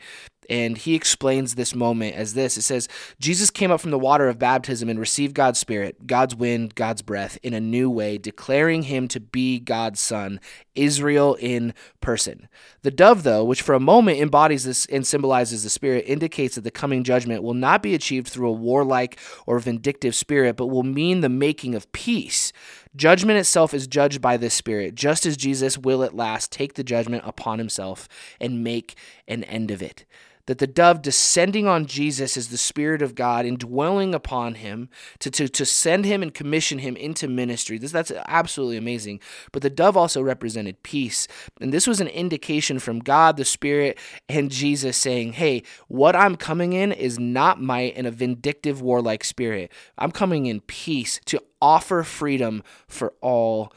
and 0.48 0.78
he 0.78 0.94
explains 0.94 1.54
this 1.54 1.74
moment 1.74 2.14
as 2.16 2.34
this. 2.34 2.56
It 2.56 2.62
says 2.62 2.88
jesus 3.18 3.50
came 3.50 3.70
up 3.70 3.80
from 3.80 3.90
the 3.90 3.98
water 3.98 4.28
of 4.28 4.38
baptism 4.38 4.88
and 4.88 4.98
received 4.98 5.34
god's 5.34 5.58
spirit 5.58 6.06
god's 6.06 6.34
wind 6.34 6.74
god's 6.74 7.02
breath 7.02 7.38
in 7.42 7.54
a 7.54 7.60
new 7.60 7.90
way 7.90 8.18
declaring 8.18 8.84
him 8.84 9.08
to 9.08 9.20
be 9.20 9.58
god's 9.58 10.00
son 10.00 10.40
israel 10.74 11.34
in 11.40 11.74
person. 12.00 12.48
The 12.82 12.90
dove 12.90 13.22
though 13.22 13.44
which 13.44 13.62
for 13.62 13.74
a 13.74 13.80
moment 13.80 14.20
embodies 14.20 14.64
this 14.64 14.86
and 14.86 15.06
symbolizes 15.06 15.64
the 15.64 15.70
spirit 15.70 16.04
indicates 16.06 16.54
that 16.54 16.62
the 16.62 16.70
coming 16.70 17.04
judgment 17.04 17.42
will 17.42 17.54
not 17.54 17.82
be 17.82 17.94
achieved 17.94 18.28
through 18.28 18.48
a 18.48 18.52
warlike 18.52 19.18
or 19.46 19.58
vindictive 19.58 20.14
spirit 20.14 20.56
but 20.56 20.66
will 20.66 20.82
mean 20.82 21.20
the 21.20 21.28
making 21.28 21.74
of 21.74 21.90
peace. 21.92 22.52
Judgment 22.96 23.38
itself 23.38 23.74
is 23.74 23.86
judged 23.86 24.20
by 24.20 24.36
this 24.36 24.54
Spirit, 24.54 24.94
just 24.94 25.26
as 25.26 25.36
Jesus 25.36 25.78
will 25.78 26.02
at 26.02 26.16
last 26.16 26.50
take 26.50 26.74
the 26.74 26.82
judgment 26.82 27.22
upon 27.24 27.58
himself 27.58 28.08
and 28.40 28.64
make 28.64 28.96
an 29.28 29.44
end 29.44 29.70
of 29.70 29.82
it 29.82 30.04
that 30.48 30.56
the 30.56 30.66
dove 30.66 31.02
descending 31.02 31.66
on 31.66 31.84
Jesus 31.84 32.34
is 32.34 32.48
the 32.48 32.56
Spirit 32.56 33.02
of 33.02 33.14
God 33.14 33.44
indwelling 33.44 34.14
upon 34.14 34.54
him 34.54 34.88
to, 35.18 35.30
to, 35.30 35.46
to 35.46 35.66
send 35.66 36.06
him 36.06 36.22
and 36.22 36.32
commission 36.32 36.78
him 36.78 36.96
into 36.96 37.28
ministry. 37.28 37.76
This, 37.76 37.92
that's 37.92 38.10
absolutely 38.26 38.78
amazing. 38.78 39.20
But 39.52 39.60
the 39.60 39.68
dove 39.68 39.94
also 39.94 40.22
represented 40.22 40.82
peace. 40.82 41.28
And 41.60 41.70
this 41.70 41.86
was 41.86 42.00
an 42.00 42.08
indication 42.08 42.78
from 42.78 43.00
God, 43.00 43.36
the 43.36 43.44
Spirit, 43.44 43.98
and 44.26 44.50
Jesus 44.50 44.96
saying, 44.96 45.34
Hey, 45.34 45.64
what 45.86 46.16
I'm 46.16 46.34
coming 46.34 46.72
in 46.72 46.92
is 46.92 47.18
not 47.18 47.60
might 47.60 47.94
and 47.94 48.06
a 48.06 48.10
vindictive, 48.10 48.80
warlike 48.80 49.24
spirit. 49.24 49.70
I'm 49.98 50.12
coming 50.12 50.46
in 50.46 50.62
peace 50.62 51.20
to 51.26 51.42
offer 51.60 52.02
freedom 52.02 52.62
for 52.86 53.12
all 53.20 53.70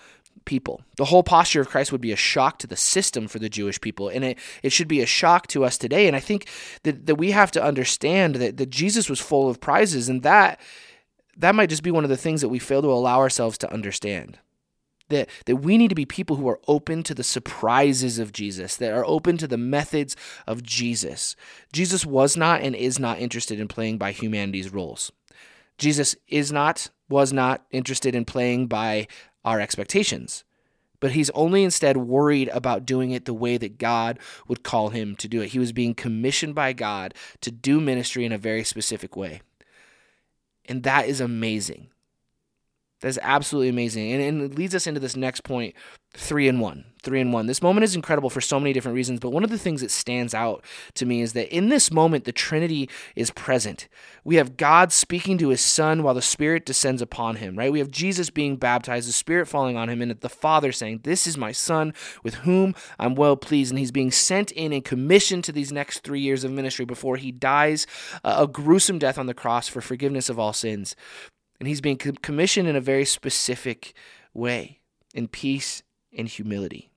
people. 0.46 0.82
The 0.98 1.06
whole 1.06 1.24
posture 1.24 1.62
of 1.62 1.70
Christ 1.70 1.92
would 1.92 2.02
be 2.02 2.12
a 2.12 2.18
shock 2.18 2.60
to 2.60 2.68
the 2.68 2.76
system 2.76 3.28
for 3.28 3.40
the 3.40 3.50
Jewish 3.50 3.80
people, 3.80 4.10
and 4.10 4.24
it, 4.24 4.40
it 4.64 4.72
should 4.72 4.88
be 4.88 5.02
a 5.02 5.06
shock 5.06 5.48
to 5.48 5.64
us 5.64 5.78
today. 5.78 6.08
And 6.08 6.16
I 6.16 6.20
think 6.20 6.48
that, 6.84 7.06
that 7.06 7.16
we 7.16 7.32
have 7.32 7.52
to 7.52 7.64
understand 7.64 8.36
that, 8.36 8.58
that 8.58 8.70
Jesus 8.70 9.10
was 9.10 9.20
full 9.20 9.50
of 9.50 9.60
prizes, 9.60 10.10
and 10.10 10.24
that 10.24 10.60
that 11.38 11.56
might 11.56 11.70
just 11.70 11.84
be 11.84 11.92
one 11.92 12.04
of 12.04 12.10
the 12.10 12.18
things 12.18 12.42
that 12.42 12.50
we 12.50 12.60
fail 12.60 12.82
to 12.82 12.92
allow 12.92 13.20
ourselves 13.20 13.58
to 13.60 13.74
understand. 13.74 14.40
That, 15.10 15.30
that 15.46 15.58
we 15.58 15.78
need 15.78 15.90
to 15.90 15.96
be 15.96 16.06
people 16.06 16.38
who 16.38 16.48
are 16.48 16.62
open 16.70 17.04
to 17.04 17.14
the 17.14 17.24
surprises 17.24 18.18
of 18.18 18.32
Jesus, 18.32 18.78
that 18.78 18.94
are 18.94 19.06
open 19.06 19.38
to 19.38 19.48
the 19.48 19.58
methods 19.58 20.16
of 20.48 20.64
Jesus. 20.64 21.36
Jesus 21.74 22.06
was 22.06 22.38
not 22.38 22.62
and 22.62 22.76
is 22.76 22.98
not 22.98 23.20
interested 23.20 23.60
in 23.60 23.68
playing 23.68 23.98
by 23.98 24.14
humanity's 24.14 24.72
rules. 24.72 25.12
Jesus 25.78 26.16
is 26.30 26.52
not, 26.52 26.90
was 27.10 27.34
not 27.34 27.66
interested 27.72 28.16
in 28.16 28.24
playing 28.24 28.68
by 28.68 29.08
our 29.44 29.60
expectations. 29.60 30.44
But 31.00 31.14
he's 31.14 31.32
only 31.32 31.64
instead 31.64 31.98
worried 31.98 32.50
about 32.50 32.86
doing 32.86 33.12
it 33.12 33.26
the 33.26 33.34
way 33.34 33.58
that 33.58 33.80
God 33.80 34.20
would 34.48 34.64
call 34.64 34.90
him 34.90 35.16
to 35.16 35.28
do 35.28 35.42
it. 35.42 35.50
He 35.50 35.60
was 35.60 35.72
being 35.72 35.96
commissioned 35.96 36.54
by 36.54 36.74
God 36.74 37.16
to 37.42 37.52
do 37.52 37.82
ministry 37.82 38.24
in 38.24 38.32
a 38.32 38.38
very 38.38 38.64
specific 38.64 39.18
way. 39.18 39.42
And 40.66 40.84
that 40.84 41.08
is 41.08 41.20
amazing. 41.20 41.88
That's 43.02 43.18
absolutely 43.24 43.70
amazing. 43.70 44.12
And, 44.12 44.22
and, 44.22 44.42
it 44.44 44.58
leads 44.58 44.76
us 44.76 44.86
into 44.86 45.00
this 45.00 45.16
next 45.16 45.44
point 45.44 45.76
three 46.14 46.48
and 46.48 46.60
one. 46.60 46.86
Three 47.04 47.20
and 47.20 47.34
one. 47.34 47.48
This 47.48 47.64
moment 47.64 47.84
is 47.84 47.96
incredible 47.96 48.30
for 48.30 48.42
so 48.42 48.60
many 48.60 48.74
different 48.74 48.96
reasons, 48.96 49.20
but 49.20 49.32
one 49.32 49.44
of 49.44 49.50
the 49.50 49.58
things 49.58 49.82
that 49.82 49.90
stands 49.90 50.36
out 50.36 50.64
to 50.94 51.06
me 51.08 51.22
is 51.22 51.34
that 51.34 51.52
in 51.56 51.70
this 51.70 51.92
moment, 51.92 52.26
the 52.26 52.32
Trinity 52.32 52.88
is 53.16 53.32
present. 53.32 53.88
We 54.24 54.36
have 54.36 54.56
God 54.56 54.92
speaking 54.92 55.40
to 55.40 55.50
his 55.50 55.62
Son 55.62 56.04
while 56.04 56.14
the 56.14 56.22
Spirit 56.22 56.64
descends 56.64 57.02
upon 57.02 57.38
him, 57.38 57.58
right? 57.58 57.72
We 57.72 57.80
have 57.80 57.90
Jesus 57.90 58.30
being 58.30 58.56
baptized, 58.56 59.10
the 59.10 59.14
Spirit 59.14 59.48
falling 59.48 59.78
on 59.78 59.90
him, 59.90 60.00
and 60.04 60.12
the 60.12 60.30
Father 60.30 60.72
saying, 60.72 61.00
This 61.04 61.26
is 61.26 61.40
my 61.40 61.52
Son 61.52 61.92
with 62.24 62.36
whom 62.36 62.76
I'm 63.00 63.16
well 63.16 63.36
pleased. 63.36 63.72
And 63.72 63.80
he's 63.80 63.92
being 63.92 64.12
sent 64.12 64.52
in 64.52 64.72
and 64.72 64.86
commissioned 64.86 65.44
to 65.46 65.52
these 65.52 65.72
next 65.72 66.02
three 66.04 66.22
years 66.22 66.44
of 66.44 66.52
ministry 66.52 66.86
before 66.86 67.18
he 67.18 67.32
dies 67.32 67.88
a 68.24 68.46
gruesome 68.46 69.00
death 69.00 69.18
on 69.18 69.26
the 69.26 69.34
cross 69.34 69.68
for 69.68 69.82
forgiveness 69.82 70.30
of 70.30 70.38
all 70.38 70.54
sins. 70.54 70.96
And 71.60 71.68
he's 71.68 71.82
being 71.82 71.98
commissioned 71.98 72.68
in 72.68 72.76
a 72.76 72.82
very 72.82 73.06
specific 73.06 73.94
way 74.36 74.82
in 75.14 75.28
peace 75.28 75.82
and 76.18 76.28
humility. 76.28 76.92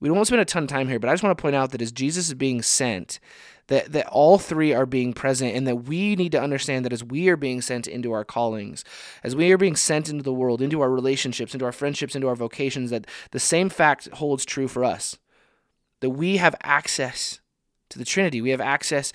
We 0.00 0.08
don't 0.08 0.24
spend 0.24 0.40
a 0.40 0.44
ton 0.44 0.64
of 0.64 0.68
time 0.68 0.88
here, 0.88 0.98
but 0.98 1.08
I 1.08 1.12
just 1.12 1.22
want 1.22 1.38
to 1.38 1.42
point 1.42 1.54
out 1.54 1.70
that 1.70 1.80
as 1.80 1.92
Jesus 1.92 2.26
is 2.26 2.34
being 2.34 2.60
sent, 2.60 3.20
that, 3.68 3.92
that 3.92 4.08
all 4.08 4.36
three 4.36 4.74
are 4.74 4.84
being 4.84 5.12
present, 5.12 5.54
and 5.54 5.64
that 5.68 5.84
we 5.84 6.16
need 6.16 6.32
to 6.32 6.42
understand 6.42 6.84
that 6.84 6.92
as 6.92 7.04
we 7.04 7.28
are 7.28 7.36
being 7.36 7.60
sent 7.62 7.86
into 7.86 8.10
our 8.10 8.24
callings, 8.24 8.84
as 9.22 9.36
we 9.36 9.52
are 9.52 9.58
being 9.58 9.76
sent 9.76 10.08
into 10.08 10.24
the 10.24 10.32
world, 10.32 10.60
into 10.60 10.80
our 10.80 10.90
relationships, 10.90 11.54
into 11.54 11.64
our 11.64 11.72
friendships, 11.72 12.16
into 12.16 12.26
our 12.26 12.34
vocations, 12.34 12.90
that 12.90 13.06
the 13.30 13.38
same 13.38 13.68
fact 13.68 14.08
holds 14.14 14.44
true 14.44 14.66
for 14.66 14.84
us. 14.84 15.18
That 16.00 16.10
we 16.10 16.38
have 16.38 16.56
access 16.62 17.40
to 17.90 17.98
the 17.98 18.04
Trinity. 18.04 18.42
We 18.42 18.50
have 18.50 18.60
access 18.60 19.12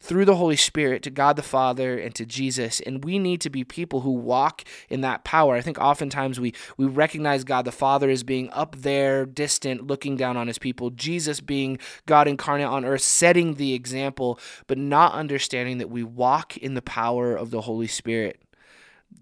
through 0.00 0.24
the 0.24 0.36
Holy 0.36 0.56
Spirit 0.56 1.02
to 1.02 1.10
God 1.10 1.36
the 1.36 1.42
Father 1.42 1.98
and 1.98 2.14
to 2.14 2.24
Jesus. 2.24 2.80
And 2.80 3.04
we 3.04 3.18
need 3.18 3.40
to 3.42 3.50
be 3.50 3.64
people 3.64 4.00
who 4.00 4.12
walk 4.12 4.64
in 4.88 5.00
that 5.02 5.24
power. 5.24 5.54
I 5.54 5.60
think 5.60 5.78
oftentimes 5.78 6.38
we, 6.38 6.54
we 6.76 6.86
recognize 6.86 7.44
God 7.44 7.64
the 7.64 7.72
Father 7.72 8.10
as 8.10 8.22
being 8.22 8.50
up 8.50 8.76
there, 8.76 9.26
distant, 9.26 9.86
looking 9.86 10.16
down 10.16 10.36
on 10.36 10.46
his 10.46 10.58
people, 10.58 10.90
Jesus 10.90 11.40
being 11.40 11.78
God 12.06 12.28
incarnate 12.28 12.66
on 12.66 12.84
earth, 12.84 13.02
setting 13.02 13.54
the 13.54 13.74
example, 13.74 14.38
but 14.66 14.78
not 14.78 15.12
understanding 15.14 15.78
that 15.78 15.90
we 15.90 16.02
walk 16.02 16.56
in 16.56 16.74
the 16.74 16.82
power 16.82 17.34
of 17.34 17.50
the 17.50 17.62
Holy 17.62 17.86
Spirit 17.86 18.40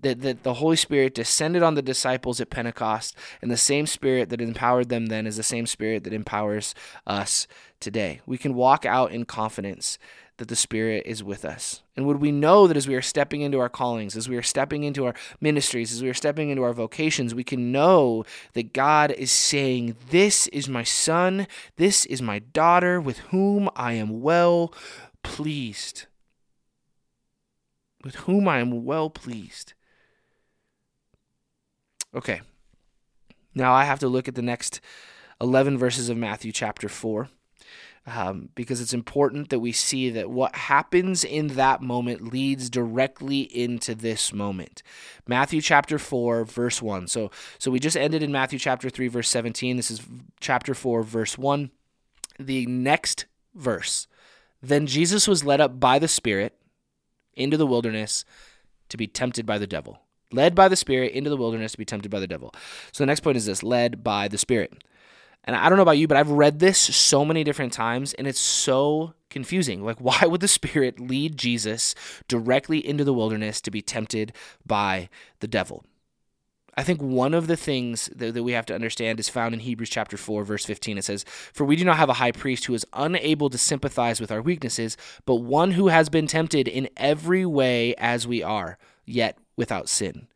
that, 0.02 0.20
that 0.22 0.42
the 0.42 0.54
Holy 0.54 0.76
Spirit 0.76 1.14
descended 1.14 1.62
on 1.62 1.74
the 1.74 1.82
disciples 1.82 2.40
at 2.40 2.50
Pentecost, 2.50 3.16
and 3.40 3.50
the 3.50 3.56
same 3.56 3.86
Spirit 3.86 4.28
that 4.30 4.40
empowered 4.40 4.88
them 4.88 5.06
then 5.06 5.26
is 5.26 5.36
the 5.36 5.42
same 5.42 5.66
Spirit 5.66 6.04
that 6.04 6.12
empowers 6.12 6.74
us 7.06 7.46
today. 7.80 8.20
We 8.26 8.38
can 8.38 8.54
walk 8.54 8.84
out 8.84 9.12
in 9.12 9.24
confidence 9.24 9.98
that 10.38 10.48
the 10.48 10.56
Spirit 10.56 11.04
is 11.06 11.22
with 11.24 11.44
us? 11.44 11.82
And 11.96 12.06
would 12.06 12.20
we 12.20 12.30
know 12.30 12.66
that 12.66 12.76
as 12.76 12.86
we 12.86 12.94
are 12.94 13.02
stepping 13.02 13.40
into 13.40 13.58
our 13.58 13.68
callings, 13.68 14.16
as 14.16 14.28
we 14.28 14.36
are 14.36 14.42
stepping 14.42 14.84
into 14.84 15.06
our 15.06 15.14
ministries, 15.40 15.92
as 15.92 16.02
we 16.02 16.10
are 16.10 16.14
stepping 16.14 16.50
into 16.50 16.62
our 16.62 16.74
vocations, 16.74 17.34
we 17.34 17.44
can 17.44 17.72
know 17.72 18.24
that 18.52 18.72
God 18.72 19.12
is 19.12 19.32
saying, 19.32 19.96
This 20.10 20.46
is 20.48 20.68
my 20.68 20.82
son, 20.82 21.46
this 21.76 22.04
is 22.06 22.20
my 22.20 22.40
daughter, 22.40 23.00
with 23.00 23.18
whom 23.18 23.70
I 23.74 23.94
am 23.94 24.20
well 24.20 24.74
pleased. 25.22 26.06
With 28.04 28.16
whom 28.16 28.46
I 28.46 28.58
am 28.58 28.84
well 28.84 29.08
pleased. 29.10 29.72
Okay. 32.16 32.40
Now 33.54 33.74
I 33.74 33.84
have 33.84 33.98
to 34.00 34.08
look 34.08 34.26
at 34.26 34.34
the 34.34 34.42
next 34.42 34.80
11 35.40 35.76
verses 35.78 36.08
of 36.08 36.16
Matthew 36.16 36.50
chapter 36.50 36.88
4. 36.88 37.28
um, 38.06 38.50
because 38.54 38.80
it's 38.80 38.94
important 38.94 39.48
that 39.50 39.58
we 39.58 39.72
see 39.72 40.10
that 40.10 40.30
what 40.30 40.54
happens 40.54 41.24
in 41.24 41.48
that 41.48 41.82
moment 41.82 42.32
leads 42.32 42.70
directly 42.70 43.40
into 43.40 43.94
this 43.94 44.32
moment. 44.32 44.82
Matthew 45.26 45.60
chapter 45.60 45.98
4, 45.98 46.44
verse 46.44 46.80
1. 46.80 47.08
So, 47.08 47.30
so 47.58 47.70
we 47.70 47.80
just 47.80 47.96
ended 47.96 48.22
in 48.22 48.30
Matthew 48.30 48.58
chapter 48.60 48.88
3, 48.88 49.08
verse 49.08 49.28
17. 49.28 49.76
This 49.76 49.90
is 49.90 50.00
chapter 50.40 50.72
4, 50.72 51.02
verse 51.02 51.36
1. 51.36 51.70
The 52.38 52.66
next 52.66 53.26
verse. 53.54 54.06
Then 54.62 54.86
Jesus 54.86 55.26
was 55.26 55.44
led 55.44 55.60
up 55.60 55.80
by 55.80 55.98
the 55.98 56.08
Spirit 56.08 56.56
into 57.34 57.56
the 57.56 57.66
wilderness 57.66 58.24
to 58.88 58.96
be 58.96 59.08
tempted 59.08 59.44
by 59.44 59.58
the 59.58 59.66
devil. 59.66 60.05
Led 60.32 60.54
by 60.54 60.68
the 60.68 60.76
Spirit 60.76 61.12
into 61.12 61.30
the 61.30 61.36
wilderness 61.36 61.72
to 61.72 61.78
be 61.78 61.84
tempted 61.84 62.10
by 62.10 62.20
the 62.20 62.26
devil. 62.26 62.52
So 62.92 63.02
the 63.02 63.06
next 63.06 63.20
point 63.20 63.36
is 63.36 63.46
this 63.46 63.62
led 63.62 64.02
by 64.02 64.28
the 64.28 64.38
Spirit. 64.38 64.72
And 65.44 65.54
I 65.54 65.68
don't 65.68 65.76
know 65.76 65.82
about 65.82 65.98
you, 65.98 66.08
but 66.08 66.16
I've 66.16 66.30
read 66.30 66.58
this 66.58 66.78
so 66.78 67.24
many 67.24 67.44
different 67.44 67.72
times 67.72 68.12
and 68.14 68.26
it's 68.26 68.40
so 68.40 69.14
confusing. 69.30 69.84
Like, 69.84 69.98
why 70.00 70.20
would 70.24 70.40
the 70.40 70.48
Spirit 70.48 70.98
lead 70.98 71.36
Jesus 71.36 71.94
directly 72.28 72.86
into 72.86 73.04
the 73.04 73.14
wilderness 73.14 73.60
to 73.62 73.70
be 73.70 73.82
tempted 73.82 74.32
by 74.64 75.08
the 75.40 75.48
devil? 75.48 75.84
I 76.78 76.82
think 76.82 77.00
one 77.00 77.32
of 77.32 77.46
the 77.46 77.56
things 77.56 78.10
that, 78.14 78.34
that, 78.34 78.42
we 78.42 78.52
have 78.52 78.66
to 78.66 78.74
understand 78.74 79.18
is 79.18 79.30
found 79.30 79.54
in 79.54 79.60
Hebrews 79.60 79.88
chapter 79.88 80.18
4, 80.18 80.44
verse 80.44 80.66
15. 80.66 80.98
It 80.98 81.04
says, 81.04 81.24
For 81.54 81.64
we 81.64 81.74
do 81.74 81.84
not 81.84 81.96
have 81.96 82.10
a 82.10 82.14
high 82.14 82.32
priest 82.32 82.66
who 82.66 82.74
is 82.74 82.84
unable 82.92 83.48
to 83.48 83.56
sympathize 83.56 84.20
with 84.20 84.30
our 84.30 84.42
weaknesses, 84.42 84.98
but 85.24 85.36
one 85.36 85.70
who 85.70 85.88
has 85.88 86.10
been 86.10 86.26
tempted 86.26 86.68
in 86.68 86.90
every 86.98 87.46
way 87.46 87.94
as 87.94 88.26
we 88.26 88.42
are, 88.42 88.76
yet 89.06 89.38
without 89.56 89.88
sin. 89.88 90.26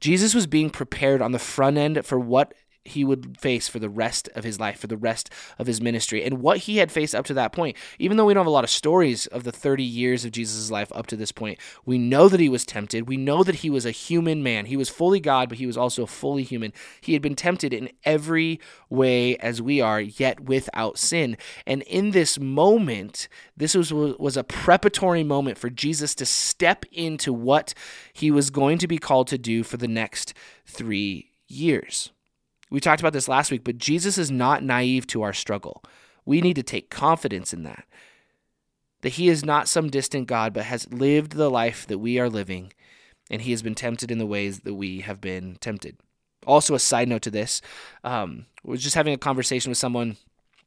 Jesus 0.00 0.34
was 0.34 0.46
being 0.46 0.70
prepared 0.70 1.22
on 1.22 1.32
the 1.32 1.38
front 1.38 1.78
end 1.78 2.04
for 2.04 2.18
what 2.18 2.52
he 2.84 3.04
would 3.04 3.38
face 3.38 3.66
for 3.66 3.78
the 3.78 3.88
rest 3.88 4.28
of 4.34 4.44
his 4.44 4.60
life, 4.60 4.78
for 4.78 4.86
the 4.86 4.96
rest 4.96 5.30
of 5.58 5.66
his 5.66 5.80
ministry, 5.80 6.22
and 6.22 6.40
what 6.40 6.58
he 6.58 6.76
had 6.76 6.92
faced 6.92 7.14
up 7.14 7.24
to 7.26 7.34
that 7.34 7.52
point. 7.52 7.76
Even 7.98 8.16
though 8.16 8.26
we 8.26 8.34
don't 8.34 8.42
have 8.42 8.46
a 8.46 8.50
lot 8.50 8.64
of 8.64 8.70
stories 8.70 9.26
of 9.26 9.44
the 9.44 9.52
30 9.52 9.82
years 9.82 10.24
of 10.24 10.32
Jesus' 10.32 10.70
life 10.70 10.92
up 10.94 11.06
to 11.06 11.16
this 11.16 11.32
point, 11.32 11.58
we 11.84 11.98
know 11.98 12.28
that 12.28 12.40
he 12.40 12.48
was 12.48 12.66
tempted. 12.66 13.08
We 13.08 13.16
know 13.16 13.42
that 13.42 13.56
he 13.56 13.70
was 13.70 13.86
a 13.86 13.90
human 13.90 14.42
man. 14.42 14.66
He 14.66 14.76
was 14.76 14.90
fully 14.90 15.20
God, 15.20 15.48
but 15.48 15.58
he 15.58 15.66
was 15.66 15.76
also 15.76 16.04
fully 16.06 16.42
human. 16.42 16.72
He 17.00 17.14
had 17.14 17.22
been 17.22 17.36
tempted 17.36 17.72
in 17.72 17.90
every 18.04 18.60
way 18.90 19.36
as 19.38 19.62
we 19.62 19.80
are, 19.80 20.00
yet 20.00 20.40
without 20.40 20.98
sin. 20.98 21.36
And 21.66 21.82
in 21.82 22.10
this 22.10 22.38
moment, 22.38 23.28
this 23.56 23.74
was, 23.74 23.92
was 23.92 24.36
a 24.36 24.44
preparatory 24.44 25.24
moment 25.24 25.58
for 25.58 25.70
Jesus 25.70 26.14
to 26.16 26.26
step 26.26 26.84
into 26.92 27.32
what 27.32 27.72
he 28.12 28.30
was 28.30 28.50
going 28.50 28.78
to 28.78 28.86
be 28.86 28.98
called 28.98 29.28
to 29.28 29.38
do 29.38 29.62
for 29.62 29.78
the 29.78 29.88
next 29.88 30.34
three 30.66 31.32
years. 31.48 32.10
We 32.70 32.80
talked 32.80 33.00
about 33.00 33.12
this 33.12 33.28
last 33.28 33.50
week, 33.50 33.64
but 33.64 33.78
Jesus 33.78 34.18
is 34.18 34.30
not 34.30 34.62
naive 34.62 35.06
to 35.08 35.22
our 35.22 35.32
struggle. 35.32 35.82
We 36.24 36.40
need 36.40 36.56
to 36.56 36.62
take 36.62 36.90
confidence 36.90 37.52
in 37.52 37.62
that. 37.64 37.84
That 39.02 39.10
he 39.10 39.28
is 39.28 39.44
not 39.44 39.68
some 39.68 39.90
distant 39.90 40.26
God, 40.26 40.54
but 40.54 40.64
has 40.64 40.90
lived 40.90 41.32
the 41.32 41.50
life 41.50 41.86
that 41.86 41.98
we 41.98 42.18
are 42.18 42.30
living, 42.30 42.72
and 43.30 43.42
he 43.42 43.50
has 43.50 43.62
been 43.62 43.74
tempted 43.74 44.10
in 44.10 44.18
the 44.18 44.26
ways 44.26 44.60
that 44.60 44.74
we 44.74 45.00
have 45.00 45.20
been 45.20 45.56
tempted. 45.60 45.98
Also, 46.46 46.74
a 46.74 46.78
side 46.78 47.08
note 47.08 47.22
to 47.22 47.30
this, 47.30 47.60
um, 48.02 48.46
was 48.62 48.82
just 48.82 48.94
having 48.94 49.14
a 49.14 49.18
conversation 49.18 49.70
with 49.70 49.78
someone 49.78 50.16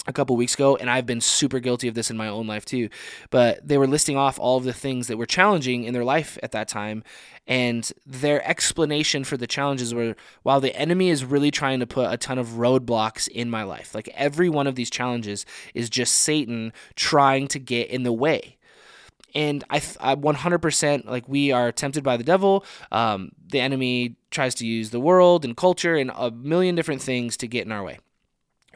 a 0.07 0.13
couple 0.13 0.35
weeks 0.35 0.53
ago, 0.53 0.75
and 0.77 0.89
I've 0.89 1.05
been 1.05 1.21
super 1.21 1.59
guilty 1.59 1.87
of 1.87 1.93
this 1.93 2.09
in 2.09 2.17
my 2.17 2.27
own 2.27 2.47
life 2.47 2.65
too. 2.65 2.89
But 3.29 3.67
they 3.67 3.77
were 3.77 3.87
listing 3.87 4.15
off 4.17 4.39
all 4.39 4.57
of 4.57 4.63
the 4.63 4.73
things 4.73 5.07
that 5.07 5.17
were 5.17 5.25
challenging 5.25 5.83
in 5.83 5.93
their 5.93 6.05
life 6.05 6.37
at 6.41 6.51
that 6.53 6.67
time, 6.67 7.03
and 7.45 7.91
their 8.05 8.45
explanation 8.47 9.23
for 9.23 9.37
the 9.37 9.47
challenges 9.47 9.93
were 9.93 10.15
while 10.43 10.61
the 10.61 10.75
enemy 10.75 11.09
is 11.09 11.25
really 11.25 11.51
trying 11.51 11.79
to 11.79 11.87
put 11.87 12.11
a 12.11 12.17
ton 12.17 12.37
of 12.37 12.47
roadblocks 12.49 13.27
in 13.27 13.49
my 13.49 13.63
life, 13.63 13.93
like 13.93 14.09
every 14.15 14.49
one 14.49 14.67
of 14.67 14.75
these 14.75 14.89
challenges 14.89 15.45
is 15.73 15.89
just 15.89 16.15
Satan 16.15 16.71
trying 16.95 17.47
to 17.49 17.59
get 17.59 17.89
in 17.89 18.03
the 18.03 18.13
way. 18.13 18.57
And 19.35 19.63
I, 19.69 19.77
I 19.99 20.15
100% 20.15 21.05
like 21.05 21.27
we 21.27 21.51
are 21.51 21.71
tempted 21.71 22.03
by 22.03 22.17
the 22.17 22.23
devil. 22.23 22.65
Um, 22.91 23.33
the 23.45 23.59
enemy 23.59 24.15
tries 24.31 24.55
to 24.55 24.65
use 24.65 24.89
the 24.89 24.99
world 24.99 25.45
and 25.45 25.55
culture 25.55 25.95
and 25.95 26.11
a 26.15 26.31
million 26.31 26.75
different 26.75 27.01
things 27.01 27.37
to 27.37 27.47
get 27.47 27.65
in 27.65 27.71
our 27.71 27.83
way. 27.83 27.99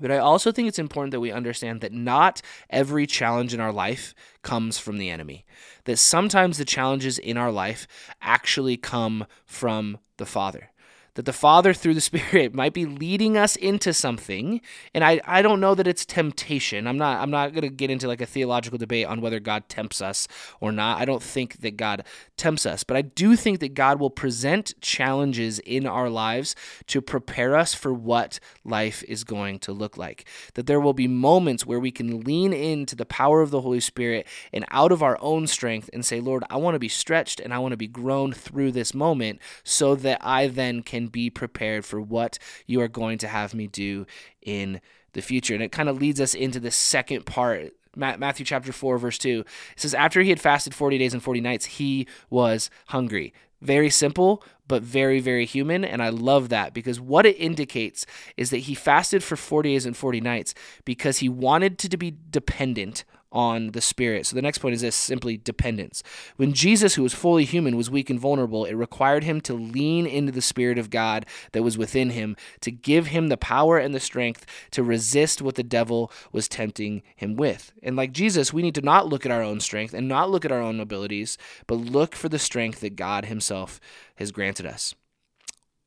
But 0.01 0.11
I 0.11 0.17
also 0.17 0.51
think 0.51 0.67
it's 0.67 0.79
important 0.79 1.11
that 1.11 1.19
we 1.19 1.31
understand 1.31 1.81
that 1.81 1.93
not 1.93 2.41
every 2.69 3.05
challenge 3.05 3.53
in 3.53 3.59
our 3.59 3.71
life 3.71 4.15
comes 4.41 4.79
from 4.79 4.97
the 4.97 5.09
enemy. 5.09 5.45
That 5.85 5.97
sometimes 5.97 6.57
the 6.57 6.65
challenges 6.65 7.19
in 7.19 7.37
our 7.37 7.51
life 7.51 7.87
actually 8.21 8.77
come 8.77 9.27
from 9.45 9.99
the 10.17 10.25
Father 10.25 10.70
that 11.15 11.25
the 11.25 11.33
Father 11.33 11.73
through 11.73 11.93
the 11.93 12.01
Spirit 12.01 12.53
might 12.53 12.73
be 12.73 12.85
leading 12.85 13.37
us 13.37 13.55
into 13.55 13.93
something. 13.93 14.61
And 14.93 15.03
I, 15.03 15.21
I 15.25 15.41
don't 15.41 15.59
know 15.59 15.75
that 15.75 15.87
it's 15.87 16.05
temptation. 16.05 16.87
I'm 16.87 16.97
not 16.97 17.21
I'm 17.21 17.31
not 17.31 17.53
gonna 17.53 17.69
get 17.69 17.89
into 17.89 18.07
like 18.07 18.21
a 18.21 18.25
theological 18.25 18.77
debate 18.77 19.07
on 19.07 19.21
whether 19.21 19.39
God 19.39 19.67
tempts 19.67 20.01
us 20.01 20.27
or 20.59 20.71
not. 20.71 20.99
I 20.99 21.05
don't 21.05 21.23
think 21.23 21.61
that 21.61 21.77
God 21.77 22.05
tempts 22.37 22.65
us, 22.65 22.83
but 22.83 22.97
I 22.97 23.01
do 23.01 23.35
think 23.35 23.59
that 23.59 23.73
God 23.73 23.99
will 23.99 24.09
present 24.09 24.73
challenges 24.81 25.59
in 25.59 25.85
our 25.85 26.09
lives 26.09 26.55
to 26.87 27.01
prepare 27.01 27.55
us 27.55 27.73
for 27.73 27.93
what 27.93 28.39
life 28.63 29.03
is 29.07 29.23
going 29.23 29.59
to 29.59 29.71
look 29.71 29.97
like. 29.97 30.27
That 30.53 30.67
there 30.67 30.79
will 30.79 30.93
be 30.93 31.07
moments 31.07 31.65
where 31.65 31.79
we 31.79 31.91
can 31.91 32.21
lean 32.21 32.53
into 32.53 32.95
the 32.95 33.05
power 33.05 33.41
of 33.41 33.51
the 33.51 33.61
Holy 33.61 33.79
Spirit 33.79 34.27
and 34.53 34.65
out 34.71 34.91
of 34.91 35.03
our 35.03 35.17
own 35.21 35.47
strength 35.47 35.89
and 35.93 36.05
say, 36.05 36.19
Lord, 36.19 36.43
I 36.49 36.57
want 36.57 36.75
to 36.75 36.79
be 36.79 36.87
stretched 36.87 37.39
and 37.39 37.53
I 37.53 37.59
want 37.59 37.71
to 37.73 37.77
be 37.77 37.87
grown 37.87 38.33
through 38.33 38.71
this 38.71 38.93
moment 38.93 39.39
so 39.63 39.95
that 39.95 40.19
I 40.21 40.47
then 40.47 40.83
can 40.83 41.00
and 41.01 41.11
be 41.11 41.29
prepared 41.29 41.85
for 41.85 41.99
what 41.99 42.37
you 42.65 42.81
are 42.81 42.87
going 42.87 43.17
to 43.19 43.27
have 43.27 43.53
me 43.53 43.67
do 43.67 44.05
in 44.41 44.81
the 45.13 45.21
future. 45.21 45.53
And 45.53 45.63
it 45.63 45.71
kind 45.71 45.89
of 45.89 45.99
leads 45.99 46.21
us 46.21 46.33
into 46.33 46.59
the 46.59 46.71
second 46.71 47.25
part 47.25 47.73
Matthew 47.95 48.45
chapter 48.45 48.71
4, 48.71 48.97
verse 48.97 49.17
2. 49.17 49.41
It 49.41 49.45
says, 49.75 49.93
After 49.93 50.21
he 50.21 50.29
had 50.29 50.39
fasted 50.39 50.73
40 50.73 50.97
days 50.97 51.13
and 51.13 51.21
40 51.21 51.41
nights, 51.41 51.65
he 51.65 52.07
was 52.29 52.69
hungry. 52.87 53.33
Very 53.61 53.89
simple, 53.89 54.43
but 54.67 54.81
very, 54.81 55.19
very 55.19 55.45
human. 55.45 55.83
And 55.83 56.01
I 56.01 56.07
love 56.07 56.47
that 56.49 56.73
because 56.73 57.01
what 57.01 57.25
it 57.25 57.35
indicates 57.35 58.05
is 58.37 58.49
that 58.49 58.59
he 58.59 58.75
fasted 58.75 59.23
for 59.23 59.35
40 59.35 59.73
days 59.73 59.85
and 59.85 59.95
40 59.95 60.21
nights 60.21 60.53
because 60.85 61.17
he 61.17 61.27
wanted 61.27 61.77
to 61.79 61.97
be 61.97 62.15
dependent 62.29 63.03
on 63.31 63.71
the 63.71 63.81
Spirit. 63.81 64.25
So 64.25 64.35
the 64.35 64.41
next 64.41 64.57
point 64.57 64.75
is 64.75 64.81
this 64.81 64.95
simply 64.95 65.37
dependence. 65.37 66.03
When 66.35 66.53
Jesus, 66.53 66.95
who 66.95 67.03
was 67.03 67.13
fully 67.13 67.45
human, 67.45 67.77
was 67.77 67.89
weak 67.89 68.09
and 68.09 68.19
vulnerable, 68.19 68.65
it 68.65 68.73
required 68.73 69.23
him 69.23 69.41
to 69.41 69.53
lean 69.53 70.05
into 70.05 70.31
the 70.31 70.41
Spirit 70.41 70.77
of 70.77 70.89
God 70.89 71.25
that 71.53 71.63
was 71.63 71.77
within 71.77 72.11
him 72.11 72.35
to 72.61 72.71
give 72.71 73.07
him 73.07 73.27
the 73.27 73.37
power 73.37 73.77
and 73.77 73.93
the 73.93 73.99
strength 73.99 74.45
to 74.71 74.83
resist 74.83 75.41
what 75.41 75.55
the 75.55 75.63
devil 75.63 76.11
was 76.31 76.47
tempting 76.47 77.03
him 77.15 77.35
with. 77.35 77.71
And 77.81 77.95
like 77.95 78.11
Jesus, 78.11 78.53
we 78.53 78.61
need 78.61 78.75
to 78.75 78.81
not 78.81 79.07
look 79.07 79.25
at 79.25 79.31
our 79.31 79.43
own 79.43 79.59
strength 79.59 79.93
and 79.93 80.07
not 80.07 80.29
look 80.29 80.45
at 80.45 80.51
our 80.51 80.61
own 80.61 80.79
abilities, 80.79 81.37
but 81.67 81.75
look 81.75 82.15
for 82.15 82.29
the 82.29 82.39
strength 82.39 82.81
that 82.81 82.95
God 82.95 83.25
Himself 83.25 83.79
has 84.15 84.31
granted 84.31 84.65
us. 84.65 84.95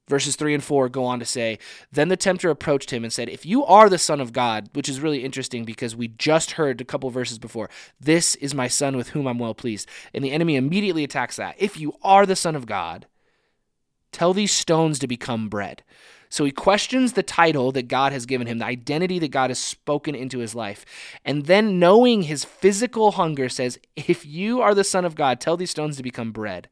Verses 0.07 0.37
3 0.37 0.55
and 0.55 0.63
4 0.63 0.91
go 0.91 1.05
on 1.05 1.19
to 1.19 1.25
say, 1.25 1.59
Then 1.91 2.09
the 2.09 2.17
tempter 2.17 2.51
approached 2.51 2.91
him 2.91 3.05
and 3.05 3.13
said, 3.13 3.29
If 3.29 3.47
you 3.47 3.65
are 3.65 3.89
the 3.89 3.99
Son 3.99 4.21
of 4.21 4.35
God, 4.35 4.69
which 4.75 4.89
is 4.89 5.01
really 5.01 5.25
interesting 5.25 5.65
because 5.65 5.97
we 5.97 6.09
just 6.09 6.53
heard 6.53 6.81
a 6.81 6.85
couple 6.85 7.09
verses 7.09 7.39
before, 7.39 7.71
This 7.99 8.35
is 8.37 8.55
my 8.55 8.69
Son 8.69 8.97
with 8.97 9.11
whom 9.11 9.27
I'm 9.27 9.39
well 9.39 9.55
pleased. 9.55 9.89
And 10.13 10.23
the 10.23 10.33
enemy 10.33 10.57
immediately 10.57 11.05
attacks 11.05 11.37
that. 11.37 11.55
If 11.59 11.79
you 11.79 11.95
are 12.03 12.27
the 12.27 12.37
Son 12.37 12.55
of 12.55 12.67
God, 12.67 13.07
tell 14.13 14.35
these 14.35 14.53
stones 14.53 14.99
to 14.99 15.07
become 15.07 15.49
bread. 15.49 15.83
So 16.29 16.45
he 16.45 16.51
questions 16.51 17.13
the 17.13 17.23
title 17.23 17.73
that 17.73 17.89
God 17.89 18.13
has 18.13 18.27
given 18.27 18.47
him, 18.47 18.59
the 18.59 18.67
identity 18.67 19.19
that 19.21 19.31
God 19.31 19.51
has 19.51 19.59
spoken 19.59 20.15
into 20.15 20.41
his 20.41 20.55
life. 20.55 20.85
And 21.25 21.47
then, 21.47 21.79
knowing 21.79 22.23
his 22.23 22.45
physical 22.45 23.13
hunger, 23.13 23.49
says, 23.49 23.79
If 23.95 24.27
you 24.27 24.61
are 24.61 24.75
the 24.75 24.85
Son 24.85 25.05
of 25.05 25.15
God, 25.15 25.41
tell 25.41 25.57
these 25.57 25.71
stones 25.71 25.97
to 25.97 26.03
become 26.03 26.33
bread. 26.33 26.69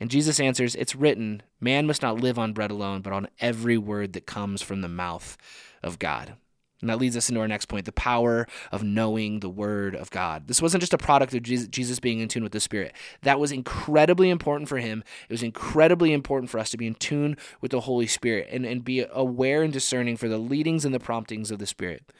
And 0.00 0.10
Jesus 0.10 0.38
answers, 0.38 0.74
It's 0.74 0.94
written, 0.94 1.42
man 1.60 1.86
must 1.86 2.02
not 2.02 2.20
live 2.20 2.38
on 2.38 2.52
bread 2.52 2.70
alone, 2.70 3.02
but 3.02 3.12
on 3.12 3.28
every 3.40 3.78
word 3.78 4.12
that 4.12 4.26
comes 4.26 4.62
from 4.62 4.80
the 4.80 4.88
mouth 4.88 5.36
of 5.82 5.98
God. 5.98 6.34
And 6.80 6.88
that 6.90 6.98
leads 6.98 7.16
us 7.16 7.28
into 7.28 7.40
our 7.40 7.48
next 7.48 7.66
point 7.66 7.86
the 7.86 7.92
power 7.92 8.46
of 8.70 8.84
knowing 8.84 9.40
the 9.40 9.48
Word 9.48 9.96
of 9.96 10.10
God. 10.10 10.46
This 10.46 10.62
wasn't 10.62 10.80
just 10.80 10.94
a 10.94 10.98
product 10.98 11.34
of 11.34 11.42
Jesus 11.42 11.98
being 11.98 12.20
in 12.20 12.28
tune 12.28 12.44
with 12.44 12.52
the 12.52 12.60
Spirit. 12.60 12.94
That 13.22 13.40
was 13.40 13.50
incredibly 13.50 14.30
important 14.30 14.68
for 14.68 14.78
him. 14.78 15.02
It 15.28 15.32
was 15.32 15.42
incredibly 15.42 16.12
important 16.12 16.50
for 16.50 16.58
us 16.60 16.70
to 16.70 16.76
be 16.76 16.86
in 16.86 16.94
tune 16.94 17.36
with 17.60 17.72
the 17.72 17.80
Holy 17.80 18.06
Spirit 18.06 18.48
and, 18.52 18.64
and 18.64 18.84
be 18.84 19.04
aware 19.10 19.62
and 19.62 19.72
discerning 19.72 20.16
for 20.16 20.28
the 20.28 20.38
leadings 20.38 20.84
and 20.84 20.94
the 20.94 21.00
promptings 21.00 21.50
of 21.50 21.58
the 21.58 21.66
Spirit. 21.66 22.12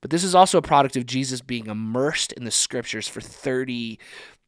But 0.00 0.10
this 0.10 0.22
is 0.22 0.34
also 0.34 0.58
a 0.58 0.62
product 0.62 0.96
of 0.96 1.06
Jesus 1.06 1.40
being 1.40 1.66
immersed 1.66 2.32
in 2.32 2.44
the 2.44 2.50
Scriptures 2.52 3.08
for 3.08 3.20
30 3.20 3.98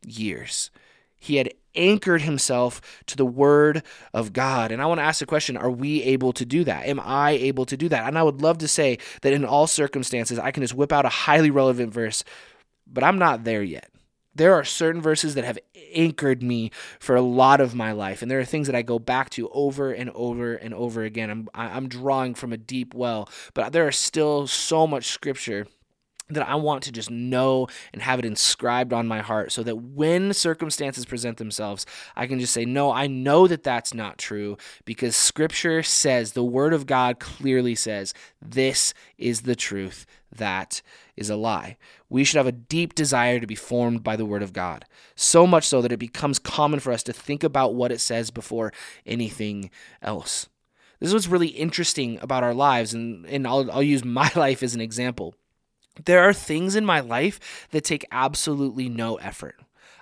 years. 0.07 0.71
He 1.19 1.37
had 1.37 1.53
anchored 1.77 2.23
himself 2.23 2.81
to 3.07 3.17
the 3.17 3.27
word 3.27 3.83
of 4.13 4.33
God. 4.33 4.73
And 4.73 4.83
I 4.83 4.87
want 4.87 4.99
to 4.99 5.05
ask 5.05 5.21
the 5.21 5.27
question 5.27 5.57
are 5.57 5.71
we 5.71 6.03
able 6.03 6.33
to 6.33 6.45
do 6.45 6.65
that? 6.65 6.87
Am 6.87 7.01
I 7.01 7.33
able 7.33 7.67
to 7.67 7.77
do 7.77 7.89
that? 7.89 8.07
And 8.07 8.19
I 8.19 8.23
would 8.23 8.43
love 8.43 8.59
to 8.59 8.69
say 8.69 8.99
that 9.23 9.33
in 9.33 9.45
all 9.45 9.67
circumstances, 9.67 10.39
I 10.39 10.51
can 10.51 10.63
just 10.63 10.75
whip 10.75 10.93
out 10.93 11.05
a 11.05 11.11
highly 11.11 11.51
relevant 11.51 11.93
verse, 11.93 12.25
but 12.87 13.05
I'm 13.05 13.19
not 13.19 13.45
there 13.45 13.63
yet. 13.63 13.91
There 14.35 14.53
are 14.53 14.65
certain 14.65 15.01
verses 15.01 15.35
that 15.35 15.45
have 15.45 15.59
anchored 15.95 16.43
me 16.43 16.71
for 16.99 17.17
a 17.17 17.23
lot 17.23 17.59
of 17.59 17.75
my 17.75 17.93
life, 17.93 18.21
and 18.21 18.31
there 18.31 18.39
are 18.39 18.45
things 18.45 18.67
that 18.67 18.77
I 18.77 18.83
go 18.83 18.99
back 18.99 19.31
to 19.31 19.49
over 19.49 19.93
and 19.93 20.11
over 20.11 20.55
and 20.55 20.75
over 20.75 21.03
again. 21.05 21.31
I'm 21.31 21.49
I'm 21.55 21.89
drawing 21.89 22.35
from 22.35 22.53
a 22.53 22.59
deep 22.59 22.93
well, 22.93 23.31
but 23.55 23.73
there 23.73 23.87
are 23.87 23.93
still 23.93 24.47
so 24.47 24.87
much 24.87 25.07
scripture 25.07 25.67
that 26.29 26.49
I 26.49 26.57
want 26.57 26.83
to 26.85 26.93
just 26.93 27.11
know 27.11 27.69
and 27.93 28.03
have 28.03 28.19
it 28.19 28.25
inscribed 28.25 28.93
on 28.93 29.07
my 29.07 29.21
heart 29.21 29.53
so 29.53 29.63
that 29.63 29.77
when 29.77 30.33
circumstances 30.33 31.05
present 31.05 31.37
themselves, 31.37 31.87
I 32.17 32.27
can 32.27 32.41
just 32.41 32.53
say, 32.53 32.65
No, 32.65 32.91
I 32.91 33.07
know 33.07 33.47
that 33.47 33.63
that's 33.63 33.95
not 33.95 34.19
true 34.19 34.57
because 34.85 35.15
scripture 35.15 35.83
says, 35.83 36.33
the 36.33 36.45
word 36.45 36.73
of 36.73 36.87
God 36.87 37.21
clearly 37.21 37.75
says, 37.75 38.13
this 38.41 38.95
is 39.19 39.43
the 39.43 39.57
truth. 39.57 40.07
That 40.35 40.83
is 41.17 41.31
a 41.31 41.37
lie. 41.37 41.77
We 42.09 42.25
should 42.25 42.37
have 42.37 42.47
a 42.47 42.53
deep 42.53 42.95
desire 42.95 43.41
to 43.41 43.47
be 43.47 43.55
formed 43.55 44.03
by 44.03 44.17
the 44.17 44.25
word 44.25 44.43
of 44.43 44.53
God, 44.53 44.85
so 45.15 45.47
much 45.47 45.65
so 45.65 45.81
that 45.83 45.93
it 45.93 45.99
becomes 45.99 46.39
common 46.39 46.81
for 46.81 46.93
us 46.93 47.03
to 47.05 47.13
think 47.13 47.43
about 47.43 47.75
what 47.75 47.93
it 47.93 48.01
says 48.01 48.31
before 48.31 48.73
anything 49.05 49.71
else. 50.03 50.49
This 51.01 51.09
is 51.09 51.15
what's 51.15 51.29
really 51.29 51.49
interesting 51.49 52.19
about 52.23 52.43
our 52.43 52.55
lives, 52.55 52.95
and, 52.95 53.27
and 53.27 53.47
I'll, 53.47 53.71
I'll 53.71 53.83
use 53.83 54.05
my 54.05 54.31
life 54.37 54.63
as 54.63 54.75
an 54.75 54.81
example 54.81 55.35
there 56.05 56.23
are 56.23 56.33
things 56.33 56.77
in 56.77 56.85
my 56.85 57.01
life 57.01 57.69
that 57.71 57.85
take 57.85 58.05
absolutely 58.11 58.89
no 58.89 59.17
effort. 59.17 59.57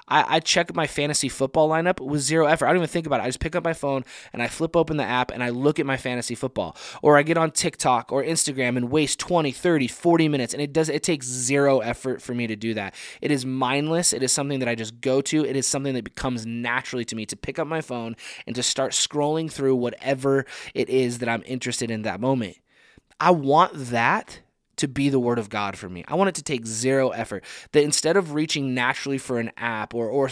I, 0.06 0.36
I 0.36 0.40
check 0.40 0.74
my 0.74 0.86
fantasy 0.86 1.28
football 1.28 1.68
lineup 1.68 1.98
with 1.98 2.20
zero 2.20 2.46
effort. 2.46 2.66
I 2.66 2.68
don't 2.70 2.78
even 2.78 2.88
think 2.88 3.06
about 3.06 3.20
it. 3.20 3.24
I 3.24 3.26
just 3.26 3.40
pick 3.40 3.56
up 3.56 3.64
my 3.64 3.72
phone 3.72 4.04
and 4.32 4.42
I 4.42 4.48
flip 4.48 4.76
open 4.76 4.96
the 4.96 5.04
app 5.04 5.30
and 5.30 5.42
I 5.42 5.48
look 5.48 5.80
at 5.80 5.86
my 5.86 5.96
fantasy 5.96 6.34
football. 6.34 6.76
Or 7.00 7.16
I 7.16 7.22
get 7.22 7.38
on 7.38 7.50
TikTok 7.50 8.12
or 8.12 8.22
Instagram 8.22 8.76
and 8.76 8.90
waste 8.90 9.18
20, 9.18 9.50
30, 9.50 9.88
40 9.88 10.28
minutes. 10.28 10.52
And 10.52 10.62
it 10.62 10.72
does 10.72 10.88
it 10.88 11.02
takes 11.02 11.26
zero 11.26 11.80
effort 11.80 12.20
for 12.20 12.34
me 12.34 12.46
to 12.46 12.56
do 12.56 12.74
that. 12.74 12.94
It 13.22 13.30
is 13.30 13.46
mindless. 13.46 14.12
It 14.12 14.22
is 14.22 14.32
something 14.32 14.58
that 14.58 14.68
I 14.68 14.74
just 14.74 15.00
go 15.00 15.22
to. 15.22 15.44
It 15.44 15.56
is 15.56 15.66
something 15.66 15.94
that 15.94 16.04
becomes 16.04 16.44
naturally 16.44 17.04
to 17.06 17.16
me 17.16 17.24
to 17.26 17.36
pick 17.36 17.58
up 17.58 17.66
my 17.66 17.80
phone 17.80 18.16
and 18.46 18.54
to 18.56 18.62
start 18.62 18.92
scrolling 18.92 19.50
through 19.50 19.76
whatever 19.76 20.44
it 20.74 20.90
is 20.90 21.18
that 21.18 21.28
I'm 21.28 21.42
interested 21.46 21.90
in 21.90 22.02
that 22.02 22.20
moment. 22.20 22.58
I 23.20 23.30
want 23.30 23.72
that 23.74 24.40
to 24.76 24.88
be 24.88 25.08
the 25.08 25.20
word 25.20 25.38
of 25.38 25.48
God 25.48 25.76
for 25.76 25.88
me. 25.88 26.04
I 26.08 26.14
want 26.14 26.28
it 26.28 26.34
to 26.36 26.42
take 26.42 26.66
zero 26.66 27.10
effort. 27.10 27.44
That 27.72 27.84
instead 27.84 28.16
of 28.16 28.34
reaching 28.34 28.74
naturally 28.74 29.18
for 29.18 29.38
an 29.38 29.50
app 29.56 29.94
or 29.94 30.08
or 30.08 30.30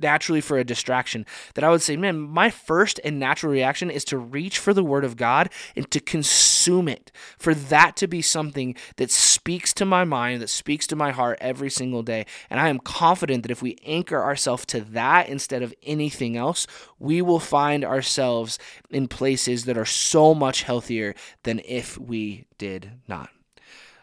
naturally 0.00 0.40
for 0.40 0.58
a 0.58 0.64
distraction, 0.64 1.26
that 1.54 1.64
I 1.64 1.70
would 1.70 1.82
say, 1.82 1.96
man, 1.96 2.20
my 2.20 2.50
first 2.50 3.00
and 3.04 3.18
natural 3.18 3.52
reaction 3.52 3.90
is 3.90 4.04
to 4.06 4.18
reach 4.18 4.58
for 4.58 4.74
the 4.74 4.84
word 4.84 5.04
of 5.04 5.16
God 5.16 5.50
and 5.74 5.90
to 5.90 6.00
consume 6.00 6.88
it. 6.88 7.12
For 7.38 7.54
that 7.54 7.96
to 7.96 8.06
be 8.06 8.22
something 8.22 8.76
that 8.96 9.10
speaks 9.10 9.72
to 9.74 9.84
my 9.84 10.04
mind, 10.04 10.42
that 10.42 10.50
speaks 10.50 10.86
to 10.88 10.96
my 10.96 11.12
heart 11.12 11.38
every 11.40 11.70
single 11.70 12.02
day. 12.02 12.26
And 12.50 12.60
I 12.60 12.68
am 12.68 12.78
confident 12.78 13.42
that 13.42 13.50
if 13.52 13.62
we 13.62 13.78
anchor 13.84 14.22
ourselves 14.22 14.66
to 14.66 14.80
that 14.80 15.28
instead 15.28 15.62
of 15.62 15.74
anything 15.82 16.36
else, 16.36 16.66
we 16.98 17.22
will 17.22 17.40
find 17.40 17.84
ourselves 17.84 18.58
in 18.90 19.08
places 19.08 19.64
that 19.64 19.78
are 19.78 19.84
so 19.84 20.34
much 20.34 20.62
healthier 20.62 21.14
than 21.42 21.60
if 21.64 21.98
we 21.98 22.46
did 22.58 22.92
not. 23.08 23.30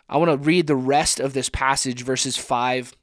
I 0.10 0.18
want 0.18 0.32
to 0.32 0.38
read 0.38 0.68
the 0.68 0.76
rest 0.76 1.20
of 1.20 1.34
this 1.34 1.50
passage, 1.50 2.04
verses 2.04 2.38
5 2.38 2.96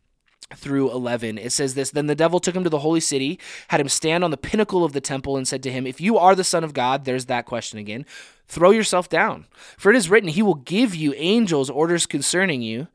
through 0.55 0.91
11. 0.91 1.39
It 1.39 1.53
says 1.53 1.75
this 1.75 1.91
Then 1.91 2.07
the 2.07 2.15
devil 2.15 2.41
took 2.41 2.55
him 2.55 2.65
to 2.65 2.71
the 2.71 2.81
holy 2.81 3.01
city, 3.01 3.39
had 3.69 3.81
him 3.81 3.89
stand 3.89 4.25
on 4.25 4.31
the 4.31 4.37
pinnacle 4.37 4.85
of 4.85 4.93
the 4.93 5.01
temple, 5.01 5.37
and 5.37 5.47
said 5.47 5.63
to 5.63 5.73
him, 5.73 5.87
If 5.87 6.01
you 6.01 6.19
are 6.19 6.35
the 6.35 6.45
Son 6.45 6.65
of 6.65 6.75
God, 6.75 7.05
there's 7.05 7.27
that 7.27 7.47
question 7.47 7.79
again, 7.79 8.05
throw 8.47 8.71
yourself 8.71 9.09
down. 9.09 9.47
For 9.79 9.91
it 9.91 9.97
is 9.97 10.11
written, 10.11 10.29
He 10.29 10.43
will 10.43 10.55
give 10.55 10.95
you 10.95 11.15
angels 11.17 11.71
orders 11.71 12.07
concerning 12.07 12.63
you, 12.63 12.89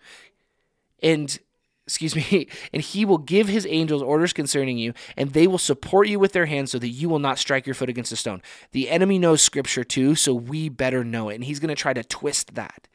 and 1.01 1.39
excuse 1.87 2.15
me, 2.15 2.47
and 2.73 2.81
he 2.81 3.05
will 3.05 3.17
give 3.17 3.47
his 3.47 3.65
angels 3.69 4.01
orders 4.01 4.33
concerning 4.33 4.77
you, 4.77 4.93
and 5.15 5.31
they 5.31 5.47
will 5.47 5.57
support 5.57 6.07
you 6.07 6.19
with 6.19 6.33
their 6.33 6.45
hands 6.45 6.71
so 6.71 6.79
that 6.79 6.89
you 6.89 7.09
will 7.09 7.19
not 7.19 7.39
strike 7.39 7.65
your 7.65 7.75
foot 7.75 7.89
against 7.89 8.11
a 8.11 8.15
stone. 8.15 8.41
The 8.71 8.89
enemy 8.89 9.19
knows 9.19 9.41
scripture 9.41 9.83
too, 9.83 10.15
so 10.15 10.33
we 10.33 10.69
better 10.69 11.03
know 11.03 11.29
it. 11.29 11.35
And 11.35 11.43
he's 11.43 11.59
going 11.59 11.69
to 11.69 11.75
try 11.75 11.93
to 11.93 12.03
twist 12.03 12.55
that. 12.55 12.87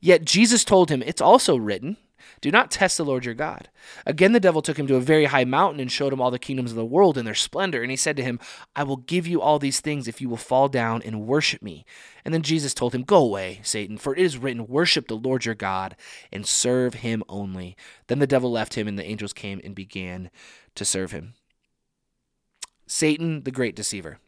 Yet 0.00 0.24
Jesus 0.24 0.64
told 0.64 0.90
him, 0.90 1.02
It's 1.02 1.20
also 1.20 1.56
written, 1.56 1.96
do 2.40 2.50
not 2.50 2.70
test 2.70 2.96
the 2.96 3.04
Lord 3.04 3.24
your 3.24 3.34
God. 3.34 3.68
Again, 4.06 4.32
the 4.32 4.40
devil 4.40 4.62
took 4.62 4.78
him 4.78 4.86
to 4.86 4.96
a 4.96 5.00
very 5.00 5.26
high 5.26 5.44
mountain 5.44 5.80
and 5.80 5.90
showed 5.90 6.12
him 6.12 6.20
all 6.20 6.30
the 6.30 6.38
kingdoms 6.38 6.70
of 6.70 6.76
the 6.76 6.84
world 6.84 7.18
and 7.18 7.26
their 7.26 7.34
splendor. 7.34 7.82
And 7.82 7.90
he 7.90 7.96
said 7.96 8.16
to 8.16 8.22
him, 8.22 8.38
I 8.76 8.82
will 8.82 8.96
give 8.96 9.26
you 9.26 9.40
all 9.40 9.58
these 9.58 9.80
things 9.80 10.08
if 10.08 10.20
you 10.20 10.28
will 10.28 10.36
fall 10.36 10.68
down 10.68 11.02
and 11.02 11.26
worship 11.26 11.62
me. 11.62 11.84
And 12.24 12.34
then 12.34 12.42
Jesus 12.42 12.74
told 12.74 12.94
him, 12.94 13.02
Go 13.02 13.18
away, 13.18 13.60
Satan, 13.62 13.98
for 13.98 14.14
it 14.14 14.20
is 14.20 14.38
written, 14.38 14.66
Worship 14.66 15.08
the 15.08 15.16
Lord 15.16 15.44
your 15.44 15.54
God 15.54 15.96
and 16.32 16.46
serve 16.46 16.94
him 16.94 17.22
only. 17.28 17.76
Then 18.06 18.18
the 18.18 18.26
devil 18.26 18.50
left 18.50 18.74
him, 18.74 18.86
and 18.88 18.98
the 18.98 19.04
angels 19.04 19.32
came 19.32 19.60
and 19.64 19.74
began 19.74 20.30
to 20.74 20.84
serve 20.84 21.12
him. 21.12 21.34
Satan, 22.86 23.42
the 23.44 23.50
great 23.50 23.76
deceiver. 23.76 24.18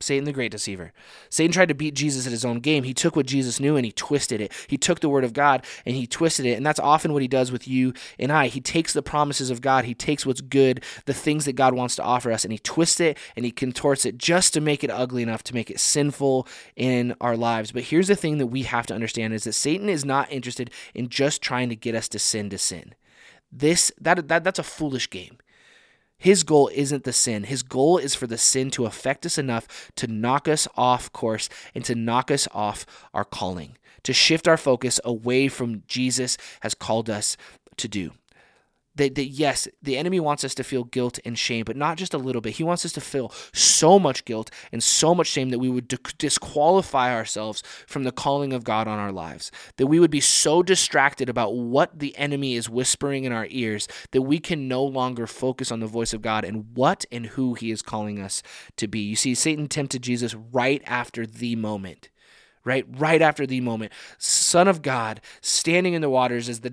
Satan 0.00 0.24
the 0.24 0.32
great 0.32 0.50
deceiver. 0.50 0.92
Satan 1.28 1.52
tried 1.52 1.68
to 1.68 1.74
beat 1.74 1.94
Jesus 1.94 2.26
at 2.26 2.32
his 2.32 2.44
own 2.44 2.60
game. 2.60 2.84
He 2.84 2.94
took 2.94 3.14
what 3.14 3.26
Jesus 3.26 3.60
knew 3.60 3.76
and 3.76 3.84
he 3.84 3.92
twisted 3.92 4.40
it. 4.40 4.52
He 4.66 4.78
took 4.78 5.00
the 5.00 5.10
word 5.10 5.24
of 5.24 5.34
God 5.34 5.64
and 5.84 5.94
he 5.94 6.06
twisted 6.06 6.46
it. 6.46 6.54
And 6.54 6.64
that's 6.64 6.80
often 6.80 7.12
what 7.12 7.22
he 7.22 7.28
does 7.28 7.52
with 7.52 7.68
you 7.68 7.92
and 8.18 8.32
I. 8.32 8.46
He 8.46 8.60
takes 8.60 8.94
the 8.94 9.02
promises 9.02 9.50
of 9.50 9.60
God, 9.60 9.84
he 9.84 9.94
takes 9.94 10.24
what's 10.24 10.40
good, 10.40 10.82
the 11.04 11.14
things 11.14 11.44
that 11.44 11.52
God 11.52 11.74
wants 11.74 11.96
to 11.96 12.02
offer 12.02 12.32
us, 12.32 12.44
and 12.44 12.52
he 12.52 12.58
twists 12.58 12.98
it 12.98 13.18
and 13.36 13.44
he 13.44 13.50
contorts 13.50 14.06
it 14.06 14.16
just 14.16 14.54
to 14.54 14.60
make 14.60 14.82
it 14.82 14.90
ugly 14.90 15.22
enough 15.22 15.42
to 15.44 15.54
make 15.54 15.70
it 15.70 15.78
sinful 15.78 16.48
in 16.76 17.14
our 17.20 17.36
lives. 17.36 17.72
But 17.72 17.84
here's 17.84 18.08
the 18.08 18.16
thing 18.16 18.38
that 18.38 18.46
we 18.46 18.62
have 18.62 18.86
to 18.86 18.94
understand 18.94 19.34
is 19.34 19.44
that 19.44 19.52
Satan 19.52 19.88
is 19.88 20.04
not 20.04 20.32
interested 20.32 20.70
in 20.94 21.10
just 21.10 21.42
trying 21.42 21.68
to 21.68 21.76
get 21.76 21.94
us 21.94 22.08
to 22.08 22.18
sin 22.18 22.48
to 22.50 22.58
sin. 22.58 22.94
This 23.52 23.92
that, 24.00 24.28
that 24.28 24.44
that's 24.44 24.58
a 24.58 24.64
foolish 24.64 25.10
game. 25.10 25.38
His 26.20 26.42
goal 26.42 26.70
isn't 26.74 27.04
the 27.04 27.14
sin. 27.14 27.44
His 27.44 27.62
goal 27.62 27.96
is 27.96 28.14
for 28.14 28.26
the 28.26 28.36
sin 28.36 28.70
to 28.72 28.84
affect 28.84 29.24
us 29.24 29.38
enough 29.38 29.90
to 29.96 30.06
knock 30.06 30.46
us 30.46 30.68
off 30.76 31.10
course 31.12 31.48
and 31.74 31.82
to 31.86 31.94
knock 31.94 32.30
us 32.30 32.46
off 32.52 32.84
our 33.14 33.24
calling, 33.24 33.78
to 34.02 34.12
shift 34.12 34.46
our 34.46 34.58
focus 34.58 35.00
away 35.02 35.48
from 35.48 35.82
Jesus 35.88 36.36
has 36.60 36.74
called 36.74 37.08
us 37.08 37.38
to 37.78 37.88
do 37.88 38.12
that, 39.00 39.14
that 39.14 39.28
yes, 39.28 39.66
the 39.82 39.96
enemy 39.96 40.20
wants 40.20 40.44
us 40.44 40.54
to 40.54 40.62
feel 40.62 40.84
guilt 40.84 41.18
and 41.24 41.38
shame, 41.38 41.64
but 41.64 41.74
not 41.74 41.96
just 41.96 42.12
a 42.12 42.18
little 42.18 42.42
bit. 42.42 42.56
He 42.56 42.62
wants 42.62 42.84
us 42.84 42.92
to 42.92 43.00
feel 43.00 43.32
so 43.54 43.98
much 43.98 44.26
guilt 44.26 44.50
and 44.72 44.82
so 44.82 45.14
much 45.14 45.26
shame 45.26 45.48
that 45.48 45.58
we 45.58 45.70
would 45.70 45.88
disqualify 46.18 47.14
ourselves 47.14 47.62
from 47.86 48.04
the 48.04 48.12
calling 48.12 48.52
of 48.52 48.62
God 48.62 48.86
on 48.86 48.98
our 48.98 49.10
lives. 49.10 49.50
That 49.78 49.86
we 49.86 49.98
would 49.98 50.10
be 50.10 50.20
so 50.20 50.62
distracted 50.62 51.30
about 51.30 51.54
what 51.54 51.98
the 51.98 52.14
enemy 52.18 52.56
is 52.56 52.68
whispering 52.68 53.24
in 53.24 53.32
our 53.32 53.46
ears 53.48 53.88
that 54.10 54.22
we 54.22 54.38
can 54.38 54.68
no 54.68 54.84
longer 54.84 55.26
focus 55.26 55.72
on 55.72 55.80
the 55.80 55.86
voice 55.86 56.12
of 56.12 56.20
God 56.20 56.44
and 56.44 56.66
what 56.74 57.06
and 57.10 57.24
who 57.24 57.54
he 57.54 57.70
is 57.70 57.80
calling 57.80 58.20
us 58.20 58.42
to 58.76 58.86
be. 58.86 59.00
You 59.00 59.16
see, 59.16 59.34
Satan 59.34 59.66
tempted 59.68 60.02
Jesus 60.02 60.34
right 60.34 60.82
after 60.84 61.26
the 61.26 61.56
moment 61.56 62.10
right? 62.64 62.84
Right 62.96 63.22
after 63.22 63.46
the 63.46 63.60
moment. 63.60 63.92
Son 64.18 64.68
of 64.68 64.82
god 64.82 65.20
standing 65.40 65.94
in 65.94 66.02
the 66.02 66.10
waters 66.10 66.48
as 66.48 66.60
the 66.60 66.70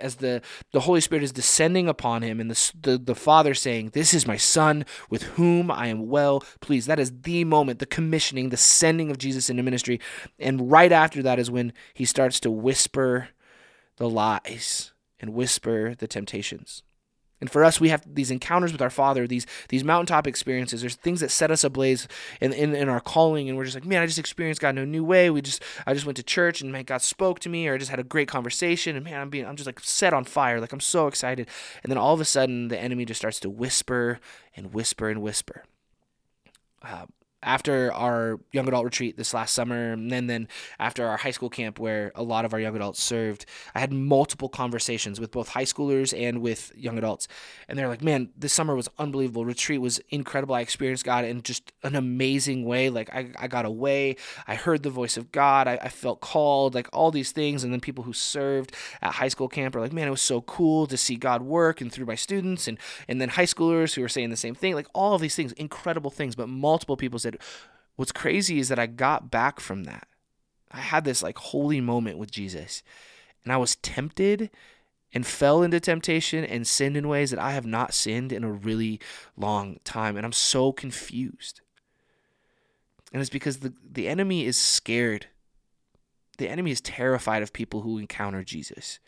as 0.00 0.16
the 0.16 0.42
the 0.72 0.80
holy 0.80 1.00
spirit 1.00 1.22
is 1.22 1.32
descending 1.32 1.88
upon 1.88 2.22
him 2.22 2.40
and 2.40 2.50
the, 2.50 2.72
the 2.80 2.98
the 2.98 3.14
father 3.14 3.54
saying 3.54 3.90
this 3.92 4.14
is 4.14 4.26
my 4.26 4.36
son 4.36 4.84
with 5.10 5.22
whom 5.22 5.70
i 5.70 5.88
am 5.88 6.08
well 6.08 6.42
pleased. 6.60 6.88
That 6.88 7.00
is 7.00 7.12
the 7.22 7.44
moment 7.44 7.78
the 7.78 7.86
commissioning 7.86 8.50
the 8.50 8.56
sending 8.56 9.10
of 9.10 9.18
jesus 9.18 9.50
into 9.50 9.62
ministry. 9.62 10.00
And 10.38 10.70
right 10.70 10.92
after 10.92 11.22
that 11.22 11.38
is 11.38 11.50
when 11.50 11.72
he 11.94 12.04
starts 12.04 12.40
to 12.40 12.50
whisper 12.50 13.28
the 13.96 14.08
lies 14.08 14.92
and 15.18 15.32
whisper 15.32 15.94
the 15.94 16.06
temptations 16.06 16.82
and 17.40 17.50
for 17.50 17.64
us, 17.64 17.80
we 17.80 17.90
have 17.90 18.02
these 18.06 18.30
encounters 18.30 18.72
with 18.72 18.80
our 18.80 18.90
Father, 18.90 19.26
these 19.26 19.46
these 19.68 19.84
mountaintop 19.84 20.26
experiences. 20.26 20.80
There's 20.80 20.94
things 20.94 21.20
that 21.20 21.30
set 21.30 21.50
us 21.50 21.64
ablaze 21.64 22.08
in, 22.40 22.52
in, 22.52 22.74
in 22.74 22.88
our 22.88 23.00
calling, 23.00 23.48
and 23.48 23.58
we're 23.58 23.64
just 23.64 23.76
like, 23.76 23.84
man, 23.84 24.02
I 24.02 24.06
just 24.06 24.18
experienced 24.18 24.60
God 24.60 24.70
in 24.70 24.78
a 24.78 24.86
new 24.86 25.04
way. 25.04 25.28
We 25.28 25.42
just 25.42 25.62
I 25.86 25.92
just 25.92 26.06
went 26.06 26.16
to 26.16 26.22
church, 26.22 26.62
and 26.62 26.72
man, 26.72 26.84
God 26.84 27.02
spoke 27.02 27.38
to 27.40 27.50
me, 27.50 27.68
or 27.68 27.74
I 27.74 27.78
just 27.78 27.90
had 27.90 28.00
a 28.00 28.04
great 28.04 28.28
conversation, 28.28 28.96
and 28.96 29.04
man, 29.04 29.20
I'm 29.20 29.30
being 29.30 29.46
I'm 29.46 29.56
just 29.56 29.66
like 29.66 29.80
set 29.80 30.14
on 30.14 30.24
fire, 30.24 30.60
like 30.60 30.72
I'm 30.72 30.80
so 30.80 31.08
excited. 31.08 31.48
And 31.82 31.90
then 31.90 31.98
all 31.98 32.14
of 32.14 32.20
a 32.20 32.24
sudden, 32.24 32.68
the 32.68 32.80
enemy 32.80 33.04
just 33.04 33.20
starts 33.20 33.40
to 33.40 33.50
whisper 33.50 34.18
and 34.56 34.72
whisper 34.72 35.10
and 35.10 35.20
whisper. 35.20 35.64
Uh, 36.82 37.06
after 37.46 37.92
our 37.92 38.40
young 38.52 38.66
adult 38.66 38.84
retreat 38.84 39.16
this 39.16 39.32
last 39.32 39.54
summer, 39.54 39.92
and 39.92 40.10
then, 40.28 40.48
after 40.78 41.06
our 41.06 41.16
high 41.16 41.30
school 41.30 41.48
camp 41.48 41.78
where 41.78 42.10
a 42.16 42.22
lot 42.22 42.44
of 42.44 42.52
our 42.52 42.60
young 42.60 42.74
adults 42.74 43.02
served, 43.02 43.46
I 43.74 43.80
had 43.80 43.92
multiple 43.92 44.48
conversations 44.48 45.20
with 45.20 45.30
both 45.30 45.48
high 45.48 45.64
schoolers 45.64 46.12
and 46.18 46.42
with 46.42 46.72
young 46.76 46.98
adults. 46.98 47.28
And 47.68 47.78
they're 47.78 47.88
like, 47.88 48.02
man, 48.02 48.30
this 48.36 48.52
summer 48.52 48.74
was 48.74 48.88
unbelievable. 48.98 49.44
Retreat 49.44 49.80
was 49.80 50.00
incredible. 50.10 50.56
I 50.56 50.60
experienced 50.60 51.04
God 51.04 51.24
in 51.24 51.42
just 51.42 51.72
an 51.84 51.94
amazing 51.94 52.64
way. 52.64 52.90
Like, 52.90 53.14
I, 53.14 53.30
I 53.38 53.46
got 53.46 53.64
away. 53.64 54.16
I 54.48 54.56
heard 54.56 54.82
the 54.82 54.90
voice 54.90 55.16
of 55.16 55.30
God. 55.30 55.68
I, 55.68 55.78
I 55.80 55.88
felt 55.88 56.20
called, 56.20 56.74
like 56.74 56.88
all 56.92 57.12
these 57.12 57.30
things. 57.30 57.62
And 57.62 57.72
then 57.72 57.80
people 57.80 58.02
who 58.02 58.12
served 58.12 58.74
at 59.00 59.14
high 59.14 59.28
school 59.28 59.48
camp 59.48 59.76
are 59.76 59.80
like, 59.80 59.92
man, 59.92 60.08
it 60.08 60.10
was 60.10 60.20
so 60.20 60.40
cool 60.42 60.88
to 60.88 60.96
see 60.96 61.14
God 61.14 61.42
work 61.42 61.80
and 61.80 61.92
through 61.92 62.06
my 62.06 62.16
students. 62.16 62.66
And, 62.66 62.76
and 63.06 63.20
then 63.20 63.28
high 63.28 63.44
schoolers 63.44 63.94
who 63.94 64.02
were 64.02 64.08
saying 64.08 64.30
the 64.30 64.36
same 64.36 64.56
thing, 64.56 64.74
like 64.74 64.88
all 64.92 65.14
of 65.14 65.20
these 65.20 65.36
things, 65.36 65.52
incredible 65.52 66.10
things. 66.10 66.34
But 66.34 66.48
multiple 66.48 66.96
people 66.96 67.20
said, 67.20 67.35
what's 67.96 68.12
crazy 68.12 68.58
is 68.58 68.68
that 68.68 68.78
I 68.78 68.86
got 68.86 69.30
back 69.30 69.60
from 69.60 69.84
that. 69.84 70.08
I 70.70 70.80
had 70.80 71.04
this 71.04 71.22
like 71.22 71.38
holy 71.38 71.80
moment 71.80 72.18
with 72.18 72.30
Jesus, 72.30 72.82
and 73.44 73.52
I 73.52 73.56
was 73.56 73.76
tempted 73.76 74.50
and 75.12 75.26
fell 75.26 75.62
into 75.62 75.80
temptation 75.80 76.44
and 76.44 76.66
sinned 76.66 76.96
in 76.96 77.08
ways 77.08 77.30
that 77.30 77.38
I 77.38 77.52
have 77.52 77.64
not 77.64 77.94
sinned 77.94 78.32
in 78.32 78.44
a 78.44 78.52
really 78.52 79.00
long 79.36 79.78
time. 79.84 80.16
And 80.16 80.26
I'm 80.26 80.32
so 80.32 80.72
confused. 80.72 81.60
And 83.12 83.20
it's 83.20 83.30
because 83.30 83.58
the, 83.58 83.72
the 83.90 84.08
enemy 84.08 84.44
is 84.44 84.58
scared. 84.58 85.28
The 86.38 86.48
enemy 86.48 86.70
is 86.70 86.80
terrified 86.80 87.42
of 87.42 87.52
people 87.52 87.80
who 87.80 87.98
encounter 87.98 88.44
Jesus. 88.44 88.98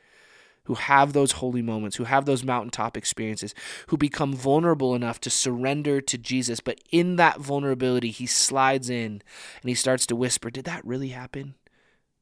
Who 0.68 0.74
have 0.74 1.14
those 1.14 1.32
holy 1.32 1.62
moments, 1.62 1.96
who 1.96 2.04
have 2.04 2.26
those 2.26 2.44
mountaintop 2.44 2.94
experiences, 2.94 3.54
who 3.86 3.96
become 3.96 4.34
vulnerable 4.34 4.94
enough 4.94 5.18
to 5.18 5.30
surrender 5.30 6.02
to 6.02 6.18
Jesus. 6.18 6.60
But 6.60 6.78
in 6.92 7.16
that 7.16 7.40
vulnerability, 7.40 8.10
he 8.10 8.26
slides 8.26 8.90
in 8.90 9.22
and 9.62 9.68
he 9.68 9.74
starts 9.74 10.04
to 10.06 10.16
whisper, 10.16 10.50
Did 10.50 10.66
that 10.66 10.84
really 10.84 11.08
happen? 11.08 11.54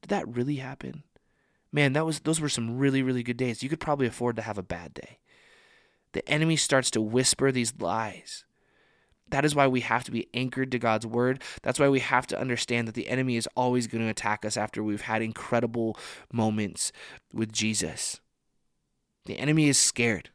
Did 0.01 0.11
that 0.11 0.29
really 0.29 0.57
happen? 0.57 1.03
Man, 1.73 1.93
that 1.95 2.07
was 2.07 2.21
those 2.21 2.41
were 2.41 2.49
some 2.49 2.79
really, 2.79 3.03
really 3.03 3.25
good 3.25 3.37
days. 3.37 3.65
You 3.65 3.69
could 3.69 3.81
probably 3.81 4.07
afford 4.07 4.37
to 4.37 4.43
have 4.43 4.59
a 4.59 4.63
bad 4.63 4.95
day. 4.95 5.19
The 6.13 6.27
enemy 6.29 6.55
starts 6.55 6.93
to 6.93 7.01
whisper 7.01 7.51
these 7.51 7.75
lies. 7.81 8.45
That 9.31 9.45
is 9.45 9.57
why 9.57 9.67
we 9.67 9.81
have 9.81 10.05
to 10.05 10.13
be 10.13 10.29
anchored 10.35 10.71
to 10.71 10.79
God's 10.79 11.05
word. 11.05 11.43
That's 11.63 11.81
why 11.81 11.89
we 11.89 11.99
have 11.99 12.29
to 12.29 12.41
understand 12.41 12.87
that 12.87 12.95
the 12.95 13.09
enemy 13.09 13.35
is 13.35 13.49
always 13.57 13.89
going 13.89 14.05
to 14.05 14.11
attack 14.11 14.45
us 14.45 14.57
after 14.57 14.85
we've 14.85 15.01
had 15.01 15.21
incredible 15.21 15.99
moments 16.33 16.93
with 17.35 17.53
Jesus. 17.53 18.21
The 19.27 19.39
enemy 19.39 19.69
is 19.69 19.79
scared. 19.79 20.31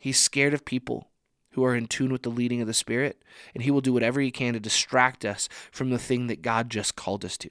He's 0.00 0.18
scared 0.18 0.54
of 0.54 0.64
people 0.64 1.08
who 1.52 1.64
are 1.64 1.74
in 1.74 1.86
tune 1.86 2.12
with 2.12 2.22
the 2.22 2.30
leading 2.30 2.60
of 2.60 2.66
the 2.66 2.74
Spirit, 2.74 3.22
and 3.54 3.62
he 3.62 3.70
will 3.70 3.80
do 3.80 3.92
whatever 3.92 4.20
he 4.20 4.30
can 4.30 4.54
to 4.54 4.60
distract 4.60 5.24
us 5.24 5.48
from 5.70 5.90
the 5.90 5.98
thing 5.98 6.26
that 6.26 6.42
God 6.42 6.68
just 6.68 6.96
called 6.96 7.24
us 7.24 7.38
to. 7.38 7.50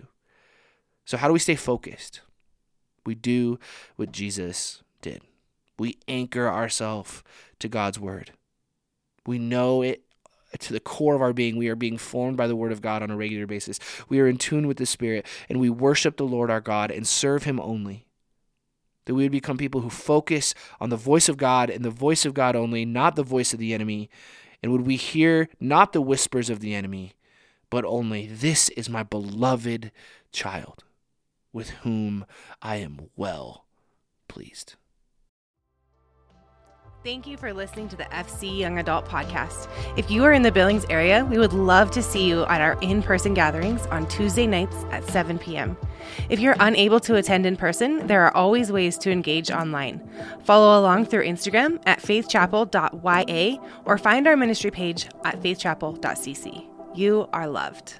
So, 1.05 1.17
how 1.17 1.27
do 1.27 1.33
we 1.33 1.39
stay 1.39 1.55
focused? 1.55 2.21
We 3.05 3.15
do 3.15 3.59
what 3.95 4.11
Jesus 4.11 4.83
did. 5.01 5.21
We 5.77 5.97
anchor 6.07 6.47
ourselves 6.47 7.23
to 7.59 7.67
God's 7.67 7.99
word. 7.99 8.31
We 9.25 9.37
know 9.37 9.81
it 9.81 10.03
to 10.59 10.73
the 10.73 10.79
core 10.79 11.15
of 11.15 11.21
our 11.21 11.33
being. 11.33 11.57
We 11.57 11.67
are 11.67 11.75
being 11.75 11.97
formed 11.97 12.37
by 12.37 12.47
the 12.47 12.55
word 12.55 12.71
of 12.71 12.81
God 12.81 13.03
on 13.03 13.11
a 13.11 13.17
regular 13.17 13.45
basis. 13.45 13.79
We 14.07 14.19
are 14.19 14.27
in 14.27 14.37
tune 14.37 14.67
with 14.67 14.77
the 14.77 14.85
Spirit, 14.85 15.25
and 15.49 15.59
we 15.59 15.69
worship 15.69 16.17
the 16.17 16.23
Lord 16.25 16.49
our 16.49 16.61
God 16.61 16.91
and 16.91 17.07
serve 17.07 17.43
him 17.43 17.59
only 17.59 18.04
that 19.05 19.13
we 19.13 19.23
would 19.23 19.31
become 19.31 19.57
people 19.57 19.81
who 19.81 19.89
focus 19.89 20.53
on 20.79 20.89
the 20.89 20.97
voice 20.97 21.29
of 21.29 21.37
God 21.37 21.69
and 21.69 21.85
the 21.85 21.89
voice 21.89 22.25
of 22.25 22.33
God 22.33 22.55
only, 22.55 22.85
not 22.85 23.15
the 23.15 23.23
voice 23.23 23.53
of 23.53 23.59
the 23.59 23.73
enemy. 23.73 24.09
And 24.61 24.71
would 24.71 24.85
we 24.85 24.95
hear 24.95 25.49
not 25.59 25.93
the 25.93 26.01
whispers 26.01 26.49
of 26.49 26.59
the 26.59 26.73
enemy, 26.73 27.13
but 27.69 27.85
only, 27.85 28.27
This 28.27 28.69
is 28.69 28.89
my 28.89 29.03
beloved 29.03 29.91
child, 30.31 30.83
with 31.53 31.69
whom 31.69 32.25
I 32.61 32.77
am 32.77 33.09
well 33.15 33.65
pleased. 34.27 34.75
Thank 37.05 37.27
you 37.27 37.37
for 37.37 37.53
listening 37.53 37.87
to 37.89 37.95
the 37.95 38.05
FC 38.05 38.57
Young 38.57 38.79
Adult 38.79 39.05
Podcast. 39.05 39.69
If 39.95 40.09
you 40.09 40.23
are 40.23 40.33
in 40.33 40.41
the 40.41 40.51
Billings 40.51 40.87
area, 40.89 41.23
we 41.23 41.37
would 41.37 41.53
love 41.53 41.91
to 41.91 42.01
see 42.01 42.27
you 42.27 42.45
at 42.47 42.61
our 42.61 42.79
in 42.81 43.03
person 43.03 43.35
gatherings 43.35 43.85
on 43.91 44.07
Tuesday 44.07 44.47
nights 44.47 44.75
at 44.89 45.03
7 45.03 45.37
p.m. 45.37 45.77
If 46.29 46.39
you're 46.39 46.55
unable 46.59 46.99
to 47.01 47.17
attend 47.17 47.45
in 47.45 47.57
person, 47.57 48.07
there 48.07 48.23
are 48.23 48.35
always 48.35 48.71
ways 48.71 48.97
to 48.97 49.11
engage 49.11 49.51
online. 49.51 50.01
Follow 50.45 50.79
along 50.79 51.05
through 51.05 51.27
Instagram 51.27 51.79
at 51.85 52.01
faithchapel.ya 52.01 53.57
or 53.85 53.97
find 53.99 54.25
our 54.25 54.35
ministry 54.35 54.71
page 54.71 55.07
at 55.25 55.39
faithchapel.cc. 55.43 56.67
You 56.95 57.29
are 57.31 57.47
loved. 57.47 57.99